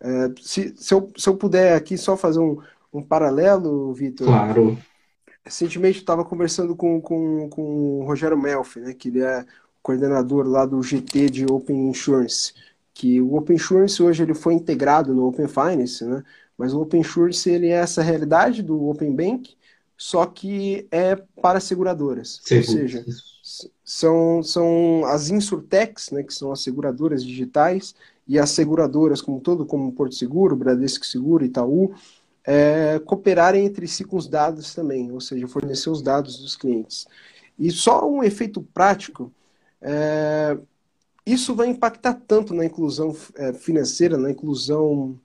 [0.01, 2.59] É, se, se, eu, se eu puder aqui só fazer um,
[2.91, 4.27] um paralelo, Vitor.
[4.27, 4.79] Claro.
[5.45, 9.45] Recentemente eu estava conversando com, com, com o Rogério Melfi, né, que ele é
[9.83, 12.55] coordenador lá do GT de Open Insurance,
[12.95, 16.23] que o Open Insurance hoje ele foi integrado no Open Finance, né,
[16.57, 19.57] mas o Open Insurance ele é essa realidade do Open Bank,
[19.97, 22.41] só que é para seguradoras.
[22.51, 23.05] Ou seja,
[23.85, 27.95] são, são as insurtechs, né, que são as seguradoras digitais,
[28.27, 31.95] e as seguradoras como todo, como Porto Seguro, Bradesco Seguro, Itaú,
[32.45, 37.07] é, cooperarem entre si com os dados também, ou seja, fornecer os dados dos clientes.
[37.59, 39.33] E só um efeito prático,
[39.81, 40.57] é,
[41.27, 45.19] isso vai impactar tanto na inclusão é, financeira, na inclusão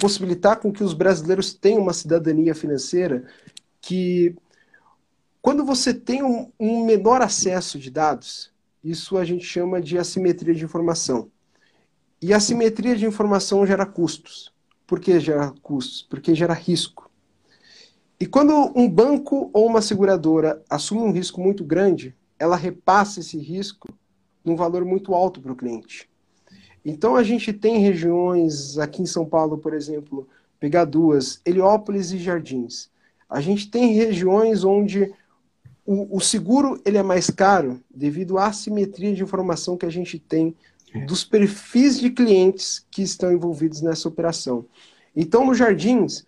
[0.00, 3.24] possibilitar com que os brasileiros tenham uma cidadania financeira
[3.82, 4.34] que
[5.42, 10.54] quando você tem um, um menor acesso de dados, isso a gente chama de assimetria
[10.54, 11.30] de informação.
[12.20, 14.52] E assimetria de informação gera custos.
[14.86, 16.02] Por que gera custos?
[16.02, 17.10] Porque gera risco.
[18.18, 23.38] E quando um banco ou uma seguradora assume um risco muito grande, ela repassa esse
[23.38, 23.88] risco
[24.44, 26.08] num valor muito alto para o cliente.
[26.84, 32.18] Então a gente tem regiões, aqui em São Paulo, por exemplo, pegar duas, Heliópolis e
[32.18, 32.90] Jardins.
[33.28, 35.14] A gente tem regiões onde
[35.84, 40.18] o, o seguro ele é mais caro devido à assimetria de informação que a gente
[40.18, 40.54] tem
[41.06, 44.66] dos perfis de clientes que estão envolvidos nessa operação.
[45.14, 46.26] Então, nos jardins,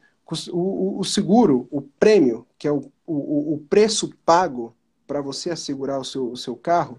[0.50, 4.74] o, o seguro, o prêmio, que é o, o, o preço pago
[5.06, 6.98] para você assegurar o seu, o seu carro,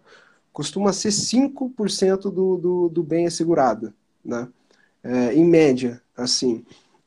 [0.52, 4.48] costuma ser 5% do, do, do bem assegurado, né?
[5.04, 6.64] É, em média, assim.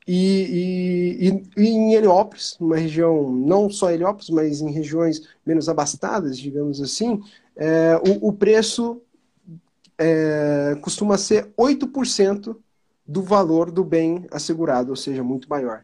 [0.07, 6.37] E, e, e, em Heliópolis, numa região, não só Heliópolis, mas em regiões menos abastadas,
[6.37, 7.21] digamos assim,
[7.57, 9.01] é, o, o preço
[9.97, 12.55] é, costuma ser 8%
[13.05, 15.83] do valor do bem assegurado, ou seja, muito maior.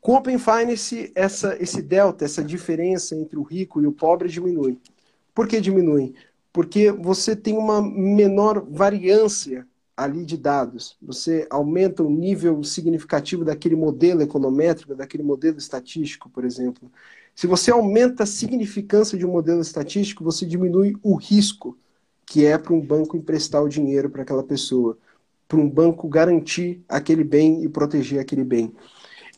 [0.00, 4.28] Com o Open Finance, essa, esse delta, essa diferença entre o rico e o pobre
[4.28, 4.78] diminui.
[5.34, 6.14] Por que diminui?
[6.52, 10.96] Porque você tem uma menor variância ali de dados.
[11.00, 16.90] Você aumenta o nível significativo daquele modelo econométrico, daquele modelo estatístico, por exemplo.
[17.34, 21.76] Se você aumenta a significância de um modelo estatístico, você diminui o risco
[22.26, 24.98] que é para um banco emprestar o dinheiro para aquela pessoa,
[25.46, 28.74] para um banco garantir aquele bem e proteger aquele bem.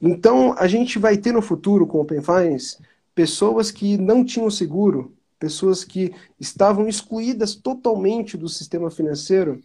[0.00, 2.78] Então, a gente vai ter no futuro, com o Open Finance,
[3.14, 9.60] pessoas que não tinham seguro, pessoas que estavam excluídas totalmente do sistema financeiro,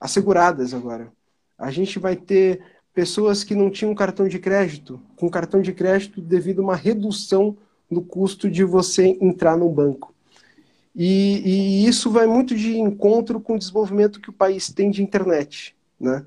[0.00, 1.12] asseguradas agora.
[1.58, 2.60] A gente vai ter
[2.92, 7.56] pessoas que não tinham cartão de crédito, com cartão de crédito devido a uma redução
[7.90, 10.14] no custo de você entrar no banco.
[10.94, 15.02] E, e, isso vai muito de encontro com o desenvolvimento que o país tem de
[15.02, 15.76] internet.
[16.00, 16.24] Né?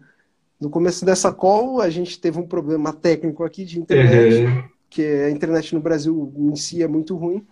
[0.60, 4.63] No começo dessa call, a gente teve um problema técnico aqui de internet, uhum.
[4.88, 7.43] que a internet no Brasil em si é muito ruim.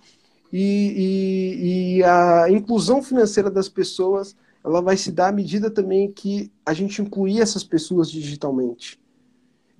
[0.53, 0.59] E,
[0.95, 4.35] e, e, a inclusão financeira das pessoas
[4.67, 8.99] ela vai se dar à medida também que a gente incluir essas pessoas digitalmente.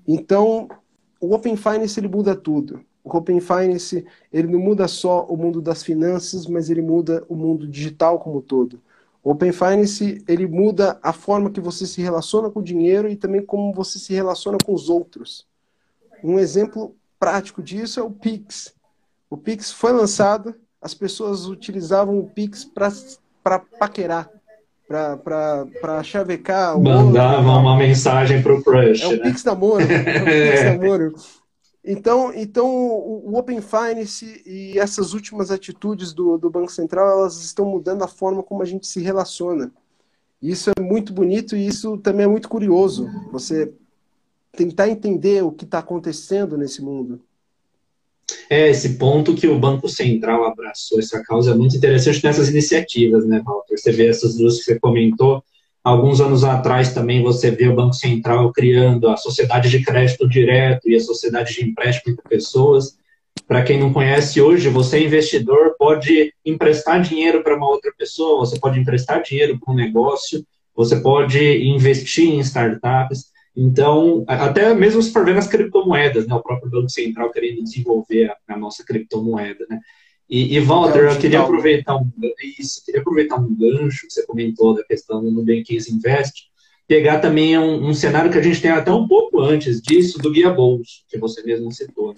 [0.07, 0.69] Então,
[1.19, 2.79] o Open Finance ele muda tudo.
[3.03, 7.35] O Open Finance ele não muda só o mundo das finanças, mas ele muda o
[7.35, 8.81] mundo digital como um todo.
[9.21, 13.17] O Open Finance ele muda a forma que você se relaciona com o dinheiro e
[13.17, 15.45] também como você se relaciona com os outros.
[16.23, 18.73] Um exemplo prático disso é o Pix.
[19.29, 22.63] O Pix foi lançado, as pessoas utilizavam o Pix
[23.43, 24.31] para paquerar,
[24.87, 26.79] para chavecar.
[26.79, 29.01] Mandavam uma mensagem para o crush.
[29.01, 29.17] É o né?
[29.19, 29.83] Pix namoro.
[29.83, 31.13] É o Pix namoro.
[31.83, 37.65] Então, então o Open Finance e essas últimas atitudes do, do Banco Central, elas estão
[37.65, 39.71] mudando a forma como a gente se relaciona.
[40.41, 43.09] Isso é muito bonito e isso também é muito curioso.
[43.31, 43.73] Você
[44.51, 47.21] tentar entender o que está acontecendo nesse mundo.
[48.49, 53.25] É, esse ponto que o Banco Central abraçou essa causa é muito interessante nessas iniciativas,
[53.25, 53.77] né, Walter?
[53.77, 55.43] Você vê essas duas que você comentou,
[55.87, 60.89] Alguns anos atrás também você vê o Banco Central criando a sociedade de crédito direto
[60.89, 62.97] e a sociedade de empréstimo para pessoas.
[63.47, 68.59] Para quem não conhece, hoje você, investidor, pode emprestar dinheiro para uma outra pessoa, você
[68.59, 73.27] pode emprestar dinheiro para um negócio, você pode investir em startups.
[73.59, 78.29] Então, até mesmo se for ver nas criptomoedas, né, o próprio Banco Central querendo desenvolver
[78.29, 79.65] a, a nossa criptomoeda.
[79.67, 79.79] Né?
[80.29, 82.07] E, e Walter, é eu queria aproveitar um,
[82.59, 86.47] isso, queria aproveitar um gancho que você comentou da questão do Nubank Invest
[86.87, 90.31] pegar também um, um, cenário que a gente tem até um pouco antes disso, do
[90.31, 92.13] Guia Bolso, que você mesmo citou.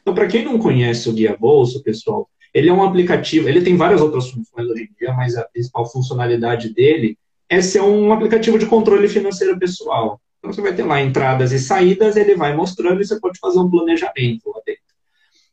[0.00, 3.76] Então, para quem não conhece o Guia Bolso, pessoal, ele é um aplicativo, ele tem
[3.76, 7.18] várias outras funções hoje em dia, mas a principal funcionalidade dele
[7.48, 10.20] é ser um aplicativo de controle financeiro pessoal.
[10.44, 13.58] Então, você vai ter lá entradas e saídas, ele vai mostrando e você pode fazer
[13.58, 14.82] um planejamento lá dentro.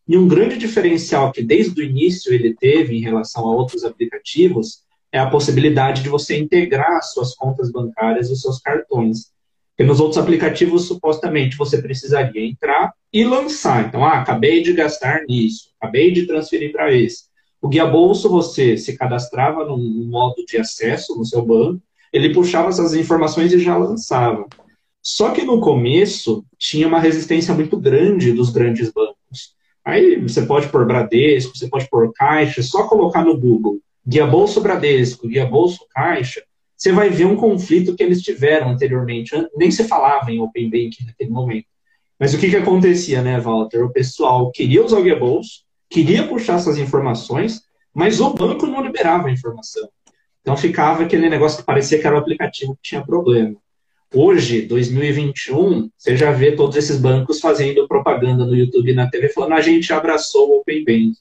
[0.06, 4.82] E um grande diferencial que desde o início ele teve em relação a outros aplicativos
[5.10, 9.32] é a possibilidade de você integrar suas contas bancárias e seus cartões.
[9.70, 13.88] Porque nos outros aplicativos, supostamente, você precisaria entrar e lançar.
[13.88, 17.30] Então, ah, acabei de gastar nisso, acabei de transferir para esse.
[17.62, 21.82] O Guia Bolso, você se cadastrava num modo de acesso no seu banco,
[22.12, 24.46] ele puxava essas informações e já lançava.
[25.02, 29.56] Só que no começo tinha uma resistência muito grande dos grandes bancos.
[29.84, 34.62] Aí você pode pôr Bradesco, você pode pôr Caixa, só colocar no Google Guia Bolso
[34.62, 36.44] Bradesco, Guia Bolso Caixa,
[36.76, 39.32] você vai ver um conflito que eles tiveram anteriormente.
[39.56, 41.68] Nem se falava em Open Banking naquele momento.
[42.20, 43.84] Mas o que, que acontecia, né, Walter?
[43.84, 47.62] O pessoal queria usar o Guia Bolso, queria puxar essas informações,
[47.94, 49.88] mas o banco não liberava a informação.
[50.42, 53.56] Então ficava aquele negócio que parecia que era o aplicativo que tinha problema.
[54.14, 59.30] Hoje, 2021, você já vê todos esses bancos fazendo propaganda no YouTube e na TV
[59.30, 61.16] falando a gente abraçou o Open Banking.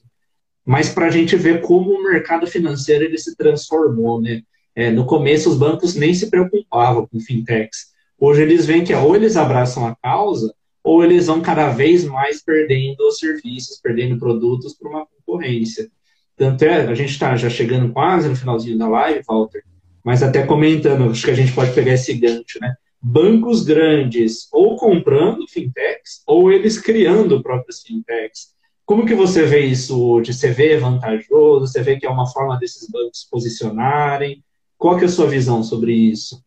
[0.65, 4.41] Mas para a gente ver como o mercado financeiro ele se transformou, né?
[4.75, 7.91] É, no começo os bancos nem se preocupavam com fintechs.
[8.19, 12.43] Hoje eles veem que ou eles abraçam a causa ou eles vão cada vez mais
[12.43, 15.89] perdendo serviços, perdendo produtos para uma concorrência.
[16.35, 19.63] Tanto é, a gente está já chegando quase no finalzinho da live, Walter,
[20.03, 22.75] mas até comentando, acho que a gente pode pegar esse gancho, né?
[23.01, 28.53] Bancos grandes ou comprando fintechs, ou eles criando próprias fintechs.
[28.85, 30.33] Como que você vê isso hoje?
[30.33, 31.67] Você vê vantajoso?
[31.67, 34.43] Você vê que é uma forma desses bancos posicionarem?
[34.77, 36.43] Qual que é a sua visão sobre isso?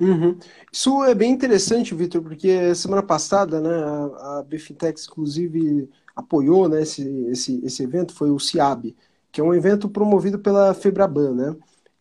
[0.00, 0.38] Uhum.
[0.72, 4.44] Isso é bem interessante, Vitor, porque semana passada, né, a, a
[5.06, 8.96] inclusive, apoiou né, esse, esse, esse evento, foi o CIAB,
[9.30, 11.56] que é um evento promovido pela Febraban, né?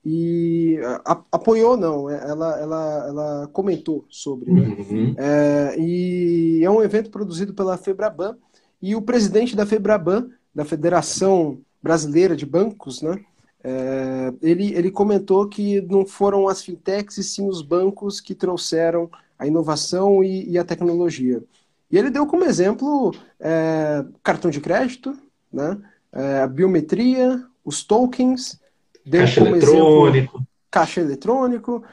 [0.06, 4.52] E a, apoiou não, é, ela, ela, ela comentou sobre.
[4.52, 4.62] Né?
[4.62, 5.16] Uhum.
[5.18, 8.38] É, e é um evento produzido pela Febraban
[8.82, 13.20] e o presidente da Febraban, da Federação Brasileira de Bancos, né?
[13.62, 19.10] É, ele, ele comentou que não foram as fintechs e sim os bancos que trouxeram
[19.38, 21.44] a inovação e, e a tecnologia.
[21.92, 25.18] E ele deu como exemplo é, cartão de crédito,
[25.52, 25.78] né?
[26.12, 28.59] É, a biometria, os tokens,
[29.10, 30.18] Deu caixa eletrônico.
[30.18, 31.84] Exemplo, caixa eletrônico.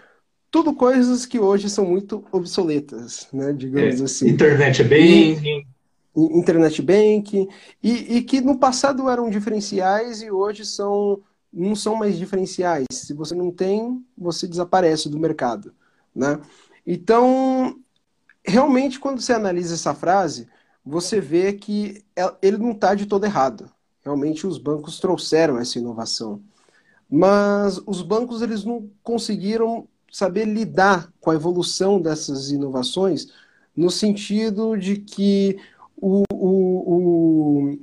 [0.51, 3.53] Tudo coisas que hoje são muito obsoletas, né?
[3.53, 4.29] Digamos é, assim.
[4.29, 5.67] Internet banking.
[6.14, 7.49] E, internet banking.
[7.83, 11.21] E, e que no passado eram diferenciais e hoje são
[11.53, 12.85] não são mais diferenciais.
[12.93, 15.73] Se você não tem, você desaparece do mercado,
[16.14, 16.39] né?
[16.87, 17.75] Então,
[18.45, 20.49] realmente, quando você analisa essa frase,
[20.85, 23.71] você vê que é, ele não está de todo errado.
[24.05, 26.43] Realmente, os bancos trouxeram essa inovação
[27.11, 33.29] mas os bancos eles não conseguiram saber lidar com a evolução dessas inovações
[33.77, 35.59] no sentido de que
[35.97, 37.79] o, o, o,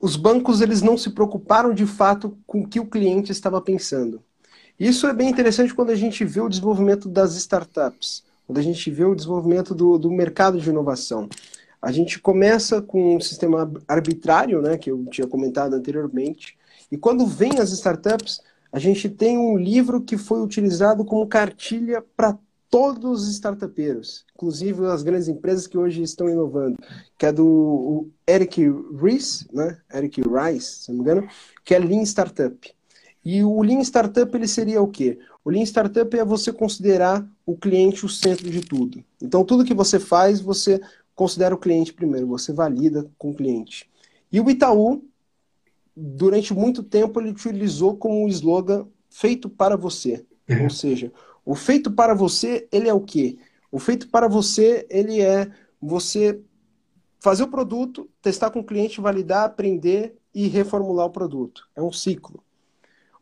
[0.00, 4.22] os bancos eles não se preocuparam de fato com o que o cliente estava pensando.
[4.78, 8.90] Isso é bem interessante quando a gente vê o desenvolvimento das startups, quando a gente
[8.90, 11.28] vê o desenvolvimento do, do mercado de inovação.
[11.80, 16.56] A gente começa com um sistema arbitrário, né, que eu tinha comentado anteriormente,
[16.92, 22.04] e quando vem as startups, a gente tem um livro que foi utilizado como cartilha
[22.14, 22.38] para
[22.68, 26.76] todos os startupeiros, inclusive as grandes empresas que hoje estão inovando,
[27.16, 28.62] que é do Eric
[29.02, 29.78] Ries, né?
[29.94, 31.28] Eric Rice, se não me engano,
[31.64, 32.74] que é Lean Startup.
[33.24, 35.18] E o Lean Startup ele seria o quê?
[35.42, 39.02] O Lean Startup é você considerar o cliente o centro de tudo.
[39.20, 40.78] Então, tudo que você faz, você
[41.14, 43.88] considera o cliente primeiro, você valida com o cliente.
[44.30, 45.02] E o Itaú,
[45.96, 50.24] durante muito tempo ele utilizou como um slogan feito para você.
[50.48, 50.62] É.
[50.62, 51.12] Ou seja,
[51.44, 53.38] o feito para você, ele é o quê?
[53.70, 56.40] O feito para você, ele é você
[57.18, 61.68] fazer o produto, testar com o cliente, validar, aprender e reformular o produto.
[61.74, 62.42] É um ciclo.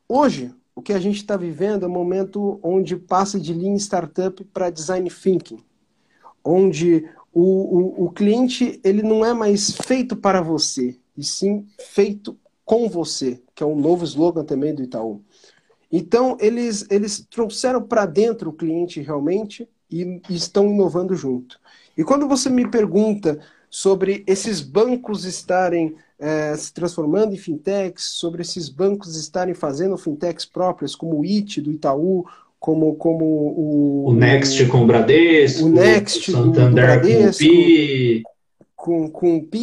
[0.09, 4.43] Hoje, o que a gente está vivendo é um momento onde passa de Lean Startup
[4.45, 5.63] para Design Thinking,
[6.43, 12.39] onde o, o, o cliente ele não é mais feito para você, e sim feito
[12.71, 15.21] com você, que é um novo slogan também do Itaú.
[15.91, 21.59] Então, eles, eles trouxeram para dentro o cliente realmente e, e estão inovando junto.
[21.99, 28.43] E quando você me pergunta sobre esses bancos estarem é, se transformando em fintechs, sobre
[28.43, 32.25] esses bancos estarem fazendo fintechs próprias, como o IT do Itaú,
[32.61, 34.05] como, como o.
[34.11, 35.67] O Next com o Bradesco.
[35.67, 38.23] O Next, o Santander Bradesco, com o PI.
[38.77, 39.59] Com, com o PI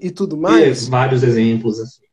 [0.00, 0.86] e, e tudo mais.
[0.86, 2.07] E vários exemplos assim.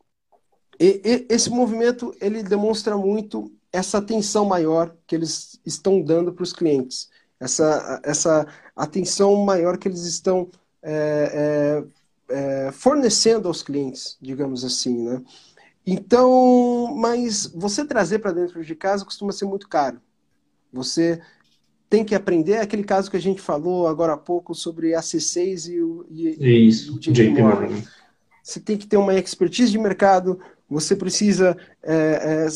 [0.80, 6.44] E, e, esse movimento ele demonstra muito essa atenção maior que eles estão dando para
[6.44, 7.10] os clientes,
[7.40, 10.50] essa, essa atenção maior que eles estão
[10.82, 11.84] é,
[12.30, 15.22] é, é, fornecendo aos clientes, digamos assim, né?
[15.86, 20.02] Então, mas você trazer para dentro de casa costuma ser muito caro.
[20.74, 21.22] Você
[21.90, 25.02] tem que aprender é aquele caso que a gente falou agora há pouco sobre a
[25.02, 27.84] C6 e o, e, Isso, e o JP Morgan.
[28.44, 32.48] Você tem que ter uma expertise de mercado, você precisa é, é,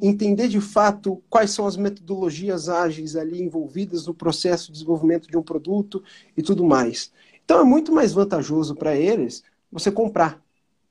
[0.00, 5.36] entender de fato quais são as metodologias ágeis ali envolvidas no processo de desenvolvimento de
[5.36, 6.02] um produto
[6.36, 7.12] e tudo mais.
[7.44, 10.42] Então é muito mais vantajoso para eles você comprar,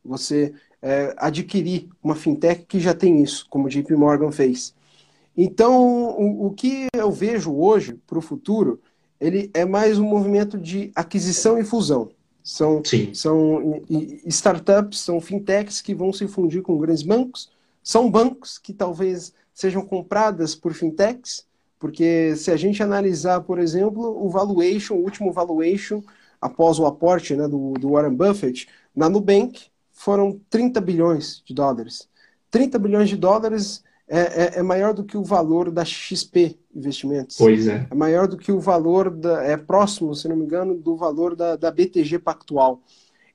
[0.04, 4.74] você é, adquirir uma fintech que já tem isso, como o JP Morgan fez.
[5.36, 8.82] Então, o, o que eu vejo hoje para o futuro,
[9.20, 12.10] ele é mais um movimento de aquisição e fusão.
[12.44, 12.82] São,
[13.14, 13.84] são
[14.26, 17.52] startups, são fintechs que vão se fundir com grandes bancos.
[17.84, 21.46] São bancos que talvez sejam compradas por fintechs,
[21.80, 26.02] porque se a gente analisar, por exemplo, o valuation, o último valuation
[26.40, 32.10] após o aporte né, do, do Warren Buffett, na Nubank foram 30 bilhões de dólares.
[32.50, 33.84] 30 bilhões de dólares
[34.14, 37.38] é, é, é, maior do que o valor da XP Investimentos.
[37.38, 37.88] Pois é.
[37.90, 41.34] É maior do que o valor, da, é próximo, se não me engano, do valor
[41.34, 42.82] da, da BTG Pactual.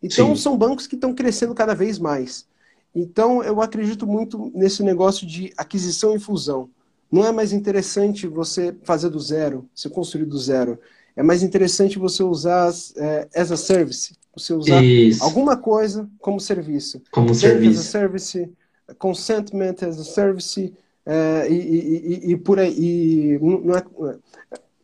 [0.02, 0.42] Então, Sim.
[0.42, 2.46] são bancos que estão crescendo cada vez mais.
[2.94, 6.68] Então, eu acredito muito nesse negócio de aquisição e fusão.
[7.10, 10.78] Não é mais interessante você fazer do zero, você construir do zero.
[11.16, 15.24] É mais interessante você usar é, as a service, você usar Isso.
[15.24, 17.00] alguma coisa como serviço.
[17.10, 17.80] Como serviço.
[17.80, 18.50] As a service,
[18.98, 20.72] consentment as a service
[21.04, 22.74] é, e, e, e, por aí.
[22.76, 23.82] E, não é,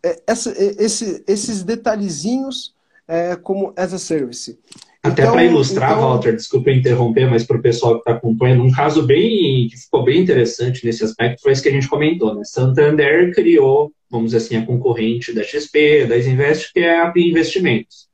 [0.05, 2.75] é, essa, esse, esses detalhezinhos
[3.09, 4.59] é, como as a service.
[5.03, 6.03] Até então, para ilustrar, então...
[6.03, 10.05] Walter, desculpa interromper, mas para o pessoal que está acompanhando, um caso bem que ficou
[10.05, 12.33] bem interessante nesse aspecto foi isso que a gente comentou.
[12.35, 12.43] Né?
[12.45, 17.31] Santander criou, vamos dizer assim, a concorrente da XP, da Invest, que é a PI
[17.31, 18.09] Investimentos.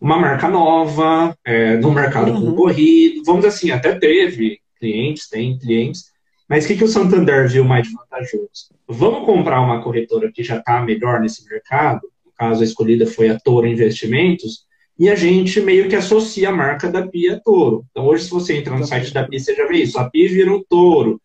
[0.00, 2.46] Uma marca nova, é, no mercado uhum.
[2.46, 6.16] concorrido, vamos dizer assim, até teve clientes, tem clientes,
[6.48, 8.70] mas o que, que o Santander viu mais vantajoso?
[8.88, 13.28] Vamos comprar uma corretora que já está melhor nesse mercado, no caso a escolhida foi
[13.28, 14.64] a Toro Investimentos,
[14.98, 17.84] e a gente meio que associa a marca da Pia a Toro.
[17.90, 20.28] Então hoje se você entra no site da Pia, você já vê isso, a Pia
[20.28, 21.20] virou Toro.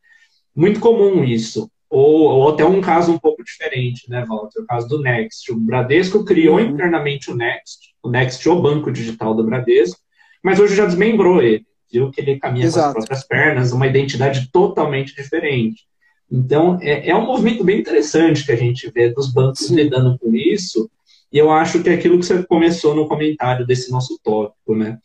[0.55, 1.69] Muito comum isso.
[1.89, 4.61] Ou, ou, até um caso um pouco diferente, né, Walter?
[4.61, 5.51] O caso do Next.
[5.51, 6.69] O Bradesco criou uhum.
[6.69, 9.99] internamente o Next, o Next é o banco digital do Bradesco,
[10.41, 12.93] mas hoje já desmembrou ele viu que ele caminha Exato.
[12.93, 15.83] com as próprias pernas, uma identidade totalmente diferente.
[16.31, 19.75] Então, é, é, um movimento bem interessante que a gente vê dos bancos Sim.
[19.75, 20.89] lidando com isso,
[21.31, 24.97] e eu acho que é aquilo que você começou no comentário desse nosso tópico, né?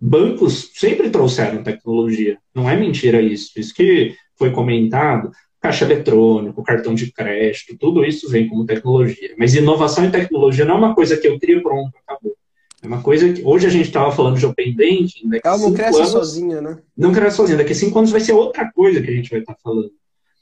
[0.00, 3.52] Bancos sempre trouxeram tecnologia, não é mentira isso.
[3.58, 5.30] Isso que foi comentado,
[5.60, 9.34] caixa eletrônico, cartão de crédito, tudo isso vem como tecnologia.
[9.38, 12.34] Mas inovação e tecnologia não é uma coisa que eu crio pronto, acabou.
[12.82, 15.28] É uma coisa que hoje a gente estava falando de Open Banking.
[15.44, 16.78] Ela não cresce anos, sozinha, né?
[16.96, 17.58] Não cresce sozinha.
[17.58, 19.90] Daqui a cinco anos vai ser outra coisa que a gente vai estar tá falando.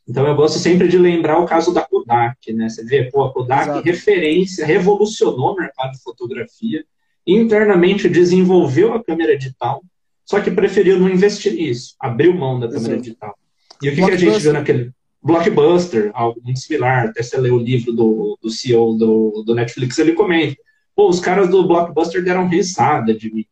[0.09, 2.68] Então eu gosto sempre de lembrar o caso da Kodak, né?
[2.68, 3.84] Você vê, pô, a Kodak Exato.
[3.84, 6.84] referência, revolucionou o mercado de fotografia,
[7.26, 9.82] internamente desenvolveu a câmera digital,
[10.24, 13.03] só que preferiu não investir nisso, abriu mão da câmera Exato.
[13.03, 13.39] digital.
[13.82, 17.51] E o que, que, a gente viu naquele blockbuster, algo muito similar, até você lê
[17.51, 20.57] o livro do, do CEO do, do Netflix, ele comenta
[20.99, 23.44] pô, os caras do Blockbuster deram risada de mim.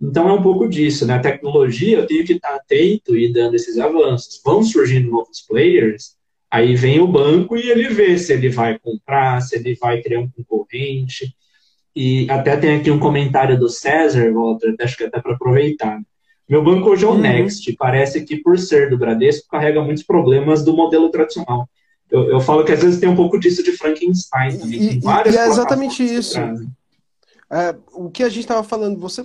[0.00, 1.16] Então é um pouco disso, né?
[1.16, 4.40] A tecnologia, eu tenho que estar atento e dando esses avanços.
[4.42, 6.14] Vão surgindo novos players,
[6.50, 10.20] aí vem o banco e ele vê se ele vai comprar, se ele vai criar
[10.20, 11.36] um concorrente.
[11.94, 16.00] E até tem aqui um comentário do César, Walter, acho que até para aproveitar.
[16.48, 17.18] Meu banco hoje é o uhum.
[17.18, 17.70] Next.
[17.74, 21.68] Parece que, por ser do Bradesco, carrega muitos problemas do modelo tradicional.
[22.10, 24.80] Eu, eu falo que às vezes tem um pouco disso de Frankenstein também.
[24.80, 26.38] E, e é exatamente isso.
[27.50, 29.24] É, o que a gente estava falando, você,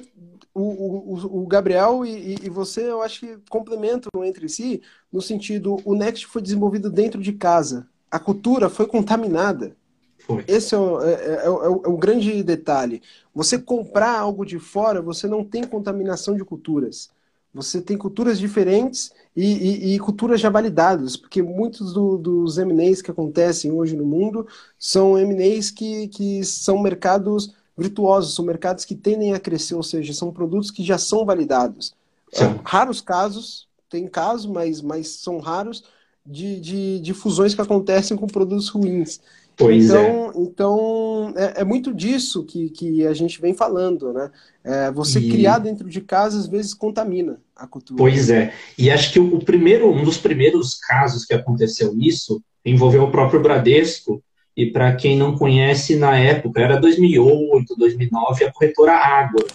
[0.54, 5.78] o, o, o Gabriel e, e, você, eu acho que complementam entre si, no sentido,
[5.86, 7.88] o Next foi desenvolvido dentro de casa.
[8.10, 9.76] A cultura foi contaminada.
[10.20, 10.44] Foi.
[10.48, 13.02] Esse é o, é, é, é, o, é o grande detalhe.
[13.34, 17.10] Você comprar algo de fora, você não tem contaminação de culturas.
[17.54, 23.02] Você tem culturas diferentes e, e, e, culturas já validadas, porque muitos do, dos M&As
[23.02, 24.48] que acontecem hoje no mundo
[24.80, 30.14] são M&As que, que são mercados virtuosos, são mercados que tendem a crescer, ou seja,
[30.14, 31.94] são produtos que já são validados.
[32.34, 35.84] É, raros casos, tem casos, mas, mas são raros,
[36.26, 39.20] de, de, de fusões que acontecem com produtos ruins.
[39.56, 40.32] Pois então, é.
[40.38, 44.32] Então, é, é, muito disso que, que a gente vem falando, né?
[44.64, 45.30] É, você e...
[45.30, 47.98] criar dentro de casa, às vezes, contamina a cultura.
[47.98, 48.54] Pois é.
[48.78, 53.42] E acho que o primeiro, um dos primeiros casos que aconteceu isso envolveu o próprio
[53.42, 54.24] Bradesco,
[54.56, 59.48] e para quem não conhece, na época, era 2008, 2009, a corretora Ágora.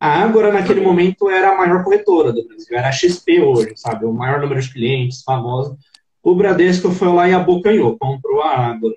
[0.00, 4.04] A Ágora, naquele momento, era a maior corretora do Brasil, era a XP hoje, sabe?
[4.04, 5.76] O maior número de clientes, famoso.
[6.22, 8.94] O Bradesco foi lá e abocanhou, comprou a Ágora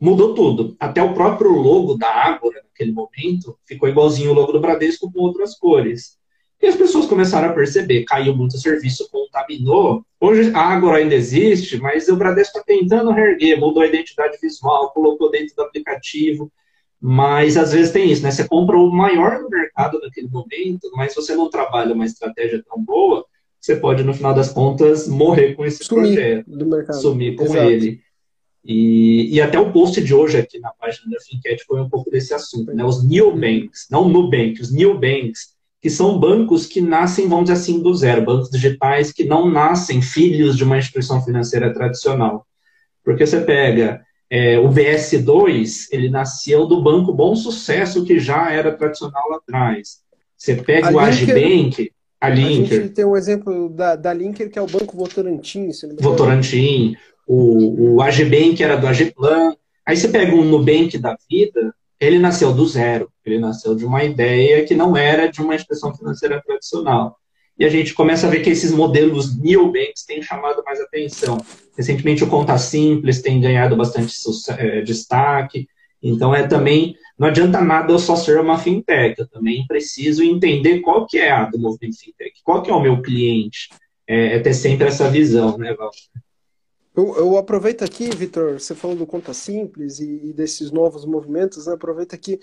[0.00, 0.76] mudou tudo.
[0.78, 5.20] Até o próprio logo da Ágora, naquele momento, ficou igualzinho o logo do Bradesco com
[5.20, 6.18] outras cores.
[6.66, 10.04] E as pessoas começaram a perceber, caiu muito serviço, contaminou.
[10.18, 14.90] Hoje a Ágora ainda existe, mas o Bradesco está tentando reerguer, mudou a identidade visual,
[14.90, 16.50] colocou dentro do aplicativo.
[17.00, 18.32] Mas às vezes tem isso, né?
[18.32, 22.82] Você compra o maior do mercado naquele momento, mas você não trabalha uma estratégia tão
[22.82, 23.24] boa,
[23.60, 26.50] você pode, no final das contas, morrer com esse Sumir projeto.
[26.50, 27.00] Do mercado.
[27.00, 27.70] Sumir com Exato.
[27.70, 28.00] ele.
[28.64, 32.10] E, e, até o post de hoje aqui na página da Fincat foi um pouco
[32.10, 32.84] desse assunto, né?
[32.84, 37.94] Os neobanks, não Nubank, os neobanks, que são bancos que nascem, vamos dizer assim, do
[37.94, 42.46] zero, bancos digitais que não nascem filhos de uma instituição financeira tradicional.
[43.04, 48.72] Porque você pega é, o BS2, ele nasceu do Banco Bom Sucesso, que já era
[48.72, 50.00] tradicional lá atrás.
[50.36, 52.78] Você pega a o Agibank, a Linker.
[52.78, 55.70] A gente tem um exemplo da, da Linker, que é o Banco Votorantim.
[56.00, 56.96] Votorantim
[57.26, 59.54] o, o AGBank que era do AGPlan.
[59.84, 63.10] Aí você pega um Nubank da vida, ele nasceu do zero.
[63.24, 67.16] Ele nasceu de uma ideia que não era de uma instituição financeira tradicional.
[67.58, 71.38] E a gente começa a ver que esses modelos neobanks têm chamado mais atenção.
[71.76, 74.14] Recentemente, o Conta Simples tem ganhado bastante
[74.58, 75.66] é, destaque.
[76.02, 79.18] Então, é também, não adianta nada eu só ser uma fintech.
[79.18, 82.80] Eu também preciso entender qual que é a do movimento fintech, qual que é o
[82.80, 83.70] meu cliente.
[84.06, 85.90] É, é ter sempre essa visão, né, Val?
[86.96, 91.66] Eu, eu aproveito aqui, Vitor, você falou do Conta Simples e, e desses novos movimentos,
[91.66, 91.74] né?
[91.74, 92.40] aproveita aqui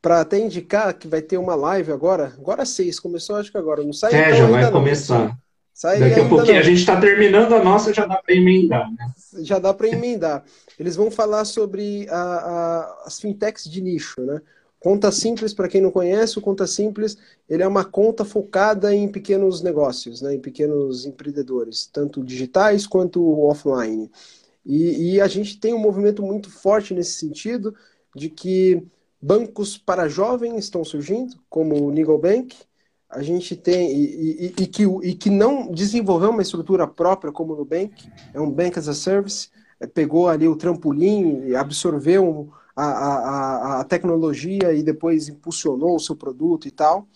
[0.00, 3.84] para até indicar que vai ter uma live agora, agora seis, começou acho que agora,
[3.84, 4.14] não sai?
[4.14, 4.72] É, então, já vai não.
[4.72, 5.38] começar.
[5.74, 6.60] Sai Daqui a pouquinho, não.
[6.60, 9.06] a gente está terminando a nossa, já dá para emendar, né?
[9.42, 10.44] Já dá para emendar.
[10.78, 14.40] Eles vão falar sobre a, a, as fintechs de nicho, né?
[14.80, 19.06] Conta Simples, para quem não conhece, o Conta Simples ele é uma conta focada em
[19.08, 24.10] pequenos negócios, né, em pequenos empreendedores, tanto digitais quanto offline.
[24.64, 27.74] E, e, a gente tem um movimento muito forte nesse sentido,
[28.16, 28.82] de que
[29.20, 32.56] bancos para jovens estão surgindo, como o Nigel Bank,
[33.10, 37.52] a gente tem, e, e, e, que, e que não desenvolveu uma estrutura própria como
[37.52, 39.48] o Nubank, é um Bank as a Service,
[39.80, 42.52] é, pegou ali o trampolim e absorveu
[42.82, 47.06] a, a, a tecnologia e depois impulsionou o seu produto e tal.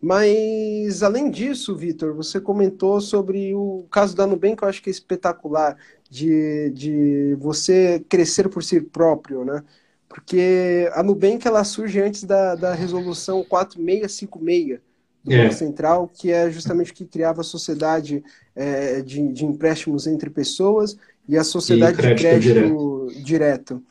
[0.00, 4.88] Mas, além disso, Vitor, você comentou sobre o caso da Nubank, que eu acho que
[4.88, 5.76] é espetacular,
[6.08, 9.62] de, de você crescer por si próprio, né?
[10.08, 14.80] Porque a Nubank ela surge antes da, da resolução 4656
[15.22, 15.42] do é.
[15.42, 18.24] Banco Central, que é justamente o que criava a sociedade
[18.56, 20.96] é, de, de empréstimos entre pessoas
[21.28, 23.24] e a sociedade e crédito de crédito direto.
[23.24, 23.82] direto.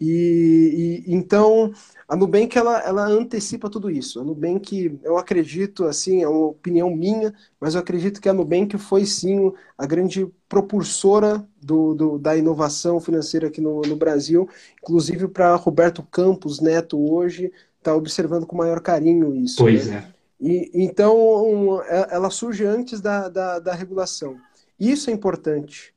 [0.00, 1.72] E, e, então
[2.08, 4.20] a Nubank ela, ela antecipa tudo isso.
[4.20, 8.76] A Nubank, eu acredito, assim, é uma opinião minha, mas eu acredito que a Nubank
[8.76, 14.48] foi sim a grande propulsora do, do da inovação financeira aqui no, no Brasil,
[14.82, 19.58] inclusive para Roberto Campos Neto hoje está observando com maior carinho isso.
[19.58, 20.08] Pois né?
[20.10, 20.14] é.
[20.40, 21.80] E, então
[22.10, 24.36] ela surge antes da, da, da regulação.
[24.78, 25.93] Isso é importante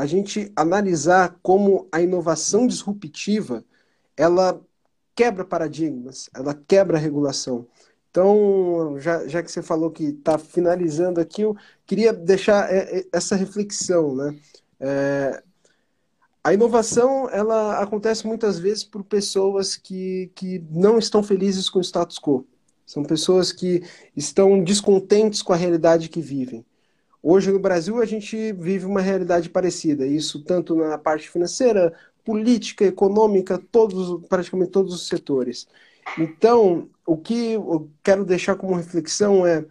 [0.00, 3.62] a gente analisar como a inovação disruptiva
[4.16, 4.58] ela
[5.14, 7.66] quebra paradigmas, ela quebra regulação.
[8.10, 13.06] Então, já, já que você falou que está finalizando aqui, eu queria deixar é, é,
[13.12, 14.38] essa reflexão, né?
[14.80, 15.42] É,
[16.42, 21.84] a inovação ela acontece muitas vezes por pessoas que, que não estão felizes com o
[21.84, 22.46] status quo.
[22.86, 23.82] São pessoas que
[24.16, 26.64] estão descontentes com a realidade que vivem.
[27.22, 31.92] Hoje no Brasil a gente vive uma realidade parecida, isso tanto na parte financeira,
[32.24, 35.66] política, econômica, todos, praticamente todos os setores.
[36.18, 39.64] Então, o que eu quero deixar como reflexão é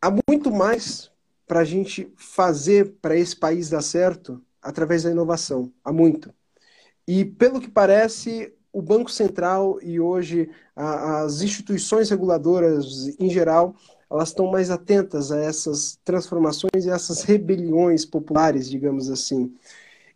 [0.00, 1.10] há muito mais
[1.46, 6.34] para a gente fazer para esse país dar certo através da inovação, há muito.
[7.06, 13.76] E pelo que parece, o Banco Central e hoje as instituições reguladoras em geral
[14.10, 19.52] elas estão mais atentas a essas transformações e essas rebeliões populares, digamos assim.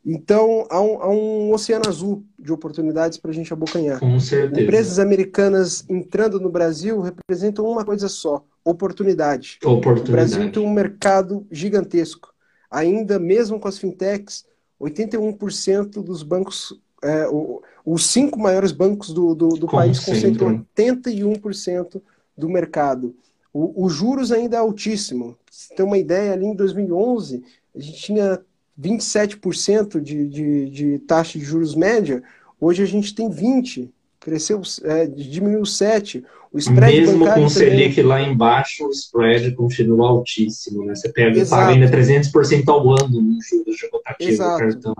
[0.04, 4.00] Então, há um, há um oceano azul de oportunidades para a gente abocanhar.
[4.00, 4.62] Com certeza.
[4.62, 9.58] Empresas americanas entrando no Brasil representam uma coisa só: oportunidade.
[9.62, 10.10] Oportunidade.
[10.10, 12.32] O Brasil tem um mercado gigantesco.
[12.70, 14.46] ainda mesmo com as fintechs,
[14.80, 22.00] 81% dos bancos, é, o, os cinco maiores bancos do, do, do país concentram 81%
[22.36, 23.14] do mercado.
[23.52, 25.36] O, os juros ainda é altíssimo.
[25.50, 27.42] Você tem uma ideia, ali em 2011,
[27.74, 28.40] a gente tinha
[28.80, 32.22] 27% de, de, de taxa de juros média,
[32.60, 33.88] hoje a gente tem 20%,
[34.18, 36.24] cresceu, é, diminuiu 7%.
[36.52, 38.04] O spread Mesmo com o Selic também...
[38.04, 40.84] lá embaixo, o spread continua altíssimo.
[40.84, 40.96] Né?
[40.96, 44.94] Você pega, paga ainda 300% ao ano no juros de rotativo do cartão.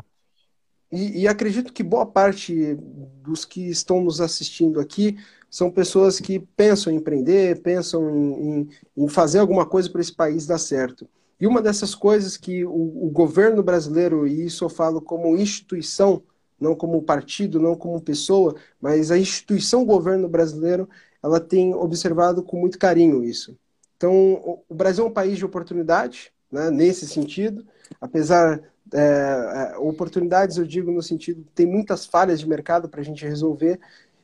[0.92, 2.74] E, e, acredito que boa parte
[3.22, 5.16] dos que estão nos assistindo aqui
[5.48, 10.12] são pessoas que pensam em empreender, pensam em, em, em fazer alguma coisa para esse
[10.12, 11.08] país dar certo.
[11.40, 16.22] E uma dessas coisas que o, o, governo brasileiro, e isso eu falo como instituição,
[16.60, 20.88] não como partido, não como pessoa, mas a instituição governo brasileiro,
[21.22, 23.56] ela tem observado com muito carinho isso.
[23.96, 27.64] Então, o Brasil é um país de oportunidade, né, nesse sentido,
[28.00, 28.60] apesar
[28.92, 33.24] é, é, oportunidades, eu digo no sentido, tem muitas falhas de mercado para a gente
[33.24, 33.78] resolver.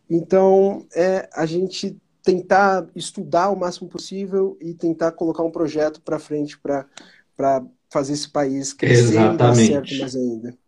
[0.09, 6.19] Então, é a gente tentar estudar o máximo possível e tentar colocar um projeto para
[6.19, 6.87] frente para
[7.91, 9.35] fazer esse país crescer Exatamente.
[9.35, 10.59] e dar certo mais ainda.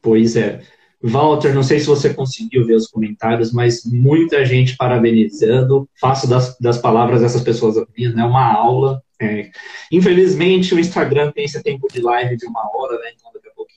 [0.00, 0.62] Pois é.
[1.02, 5.88] Walter, não sei se você conseguiu ver os comentários, mas muita gente parabenizando.
[5.98, 8.22] Faço das, das palavras dessas pessoas minhas, né?
[8.22, 9.02] Uma aula.
[9.18, 9.50] É.
[9.90, 13.12] Infelizmente, o Instagram tem esse tempo de live de uma hora, né?
[13.16, 13.29] Então,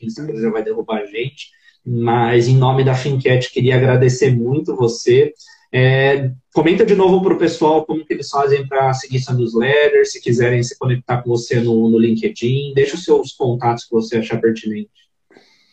[0.06, 1.50] que já vai derrubar a gente.
[1.86, 5.34] Mas em nome da Finquete, queria agradecer muito você.
[5.72, 10.08] É, comenta de novo para o pessoal como que eles fazem para seguir sua newsletter,
[10.08, 14.18] se quiserem se conectar com você no, no LinkedIn, deixa os seus contatos que você
[14.18, 14.92] achar pertinente.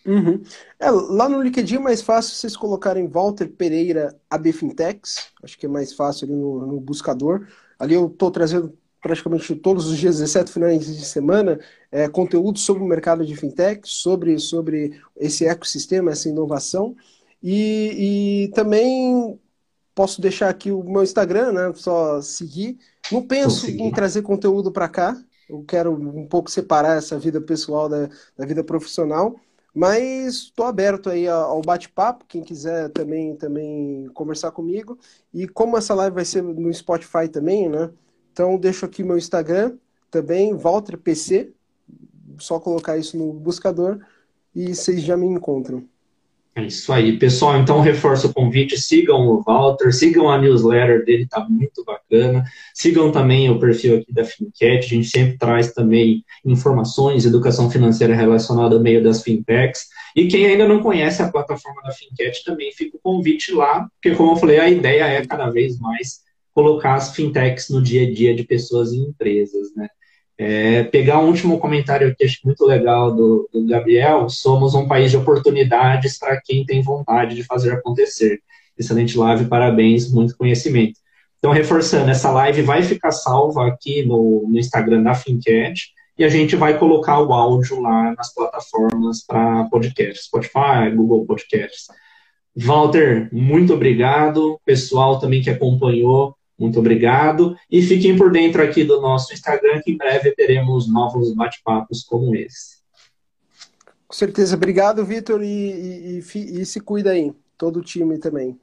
[0.06, 0.42] Uhum.
[0.78, 5.66] É, lá no LinkedIn é mais fácil vocês colocarem Walter Pereira AB Fintechs, acho que
[5.66, 7.46] é mais fácil ali no, no buscador.
[7.78, 11.58] Ali eu estou trazendo praticamente todos os dias, exceto finais de semana,
[11.90, 16.94] é, conteúdo sobre o mercado de fintech, sobre, sobre esse ecossistema, essa inovação.
[17.42, 19.38] E, e também
[19.94, 21.72] posso deixar aqui o meu Instagram, né?
[21.74, 22.78] Só seguir.
[23.10, 25.16] Não penso em trazer conteúdo para cá.
[25.48, 29.34] Eu quero um pouco separar essa vida pessoal da, da vida profissional.
[29.74, 34.98] Mas estou aberto aí ao bate-papo, quem quiser também, também conversar comigo.
[35.32, 37.90] E como essa live vai ser no Spotify também, né?
[38.32, 39.76] Então, deixo aqui meu Instagram
[40.10, 41.52] também, ValterPC.
[42.38, 43.98] Só colocar isso no buscador
[44.54, 45.84] e vocês já me encontram.
[46.54, 47.58] É isso aí, pessoal.
[47.58, 48.80] Então, reforço o convite.
[48.80, 52.44] Sigam o Walter, sigam a newsletter dele, tá muito bacana.
[52.74, 54.86] Sigam também o perfil aqui da Finquete.
[54.86, 59.86] A gente sempre traz também informações, educação financeira relacionada ao meio das fintechs.
[60.16, 64.16] E quem ainda não conhece a plataforma da Finquete, também fica o convite lá, porque,
[64.16, 66.20] como eu falei, a ideia é cada vez mais
[66.54, 69.88] colocar as fintechs no dia a dia de pessoas e empresas, né?
[70.36, 75.10] É, pegar um último comentário aqui, acho muito legal, do, do Gabriel, somos um país
[75.10, 78.40] de oportunidades para quem tem vontade de fazer acontecer.
[78.78, 80.98] Excelente live, parabéns, muito conhecimento.
[81.38, 85.74] Então, reforçando, essa live vai ficar salva aqui no, no Instagram da Fincat
[86.16, 91.86] e a gente vai colocar o áudio lá nas plataformas para podcast, Spotify, Google Podcasts.
[92.56, 94.60] Walter, muito obrigado.
[94.64, 97.56] Pessoal também que acompanhou, muito obrigado.
[97.70, 102.36] E fiquem por dentro aqui do nosso Instagram, que em breve teremos novos bate-papos como
[102.36, 102.80] esse.
[104.06, 104.56] Com certeza.
[104.56, 105.42] Obrigado, Vitor.
[105.42, 107.32] E, e, e, e, se cuida aí.
[107.56, 108.58] Todo o time também.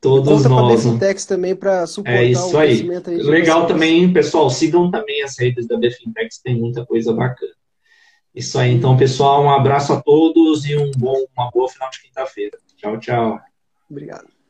[0.00, 0.82] Todos nós.
[0.84, 2.68] Conta Bfintex também para suportar é isso o aí.
[2.68, 3.16] crescimento aí.
[3.16, 4.48] Legal também, pessoal.
[4.48, 7.52] Sigam também as redes da Bfintex, tem muita coisa bacana.
[8.34, 9.44] Isso aí, então, pessoal.
[9.44, 12.58] Um abraço a todos e um bom, uma boa final de quinta-feira.
[12.76, 13.40] Tchau, tchau.
[13.90, 14.41] Obrigado.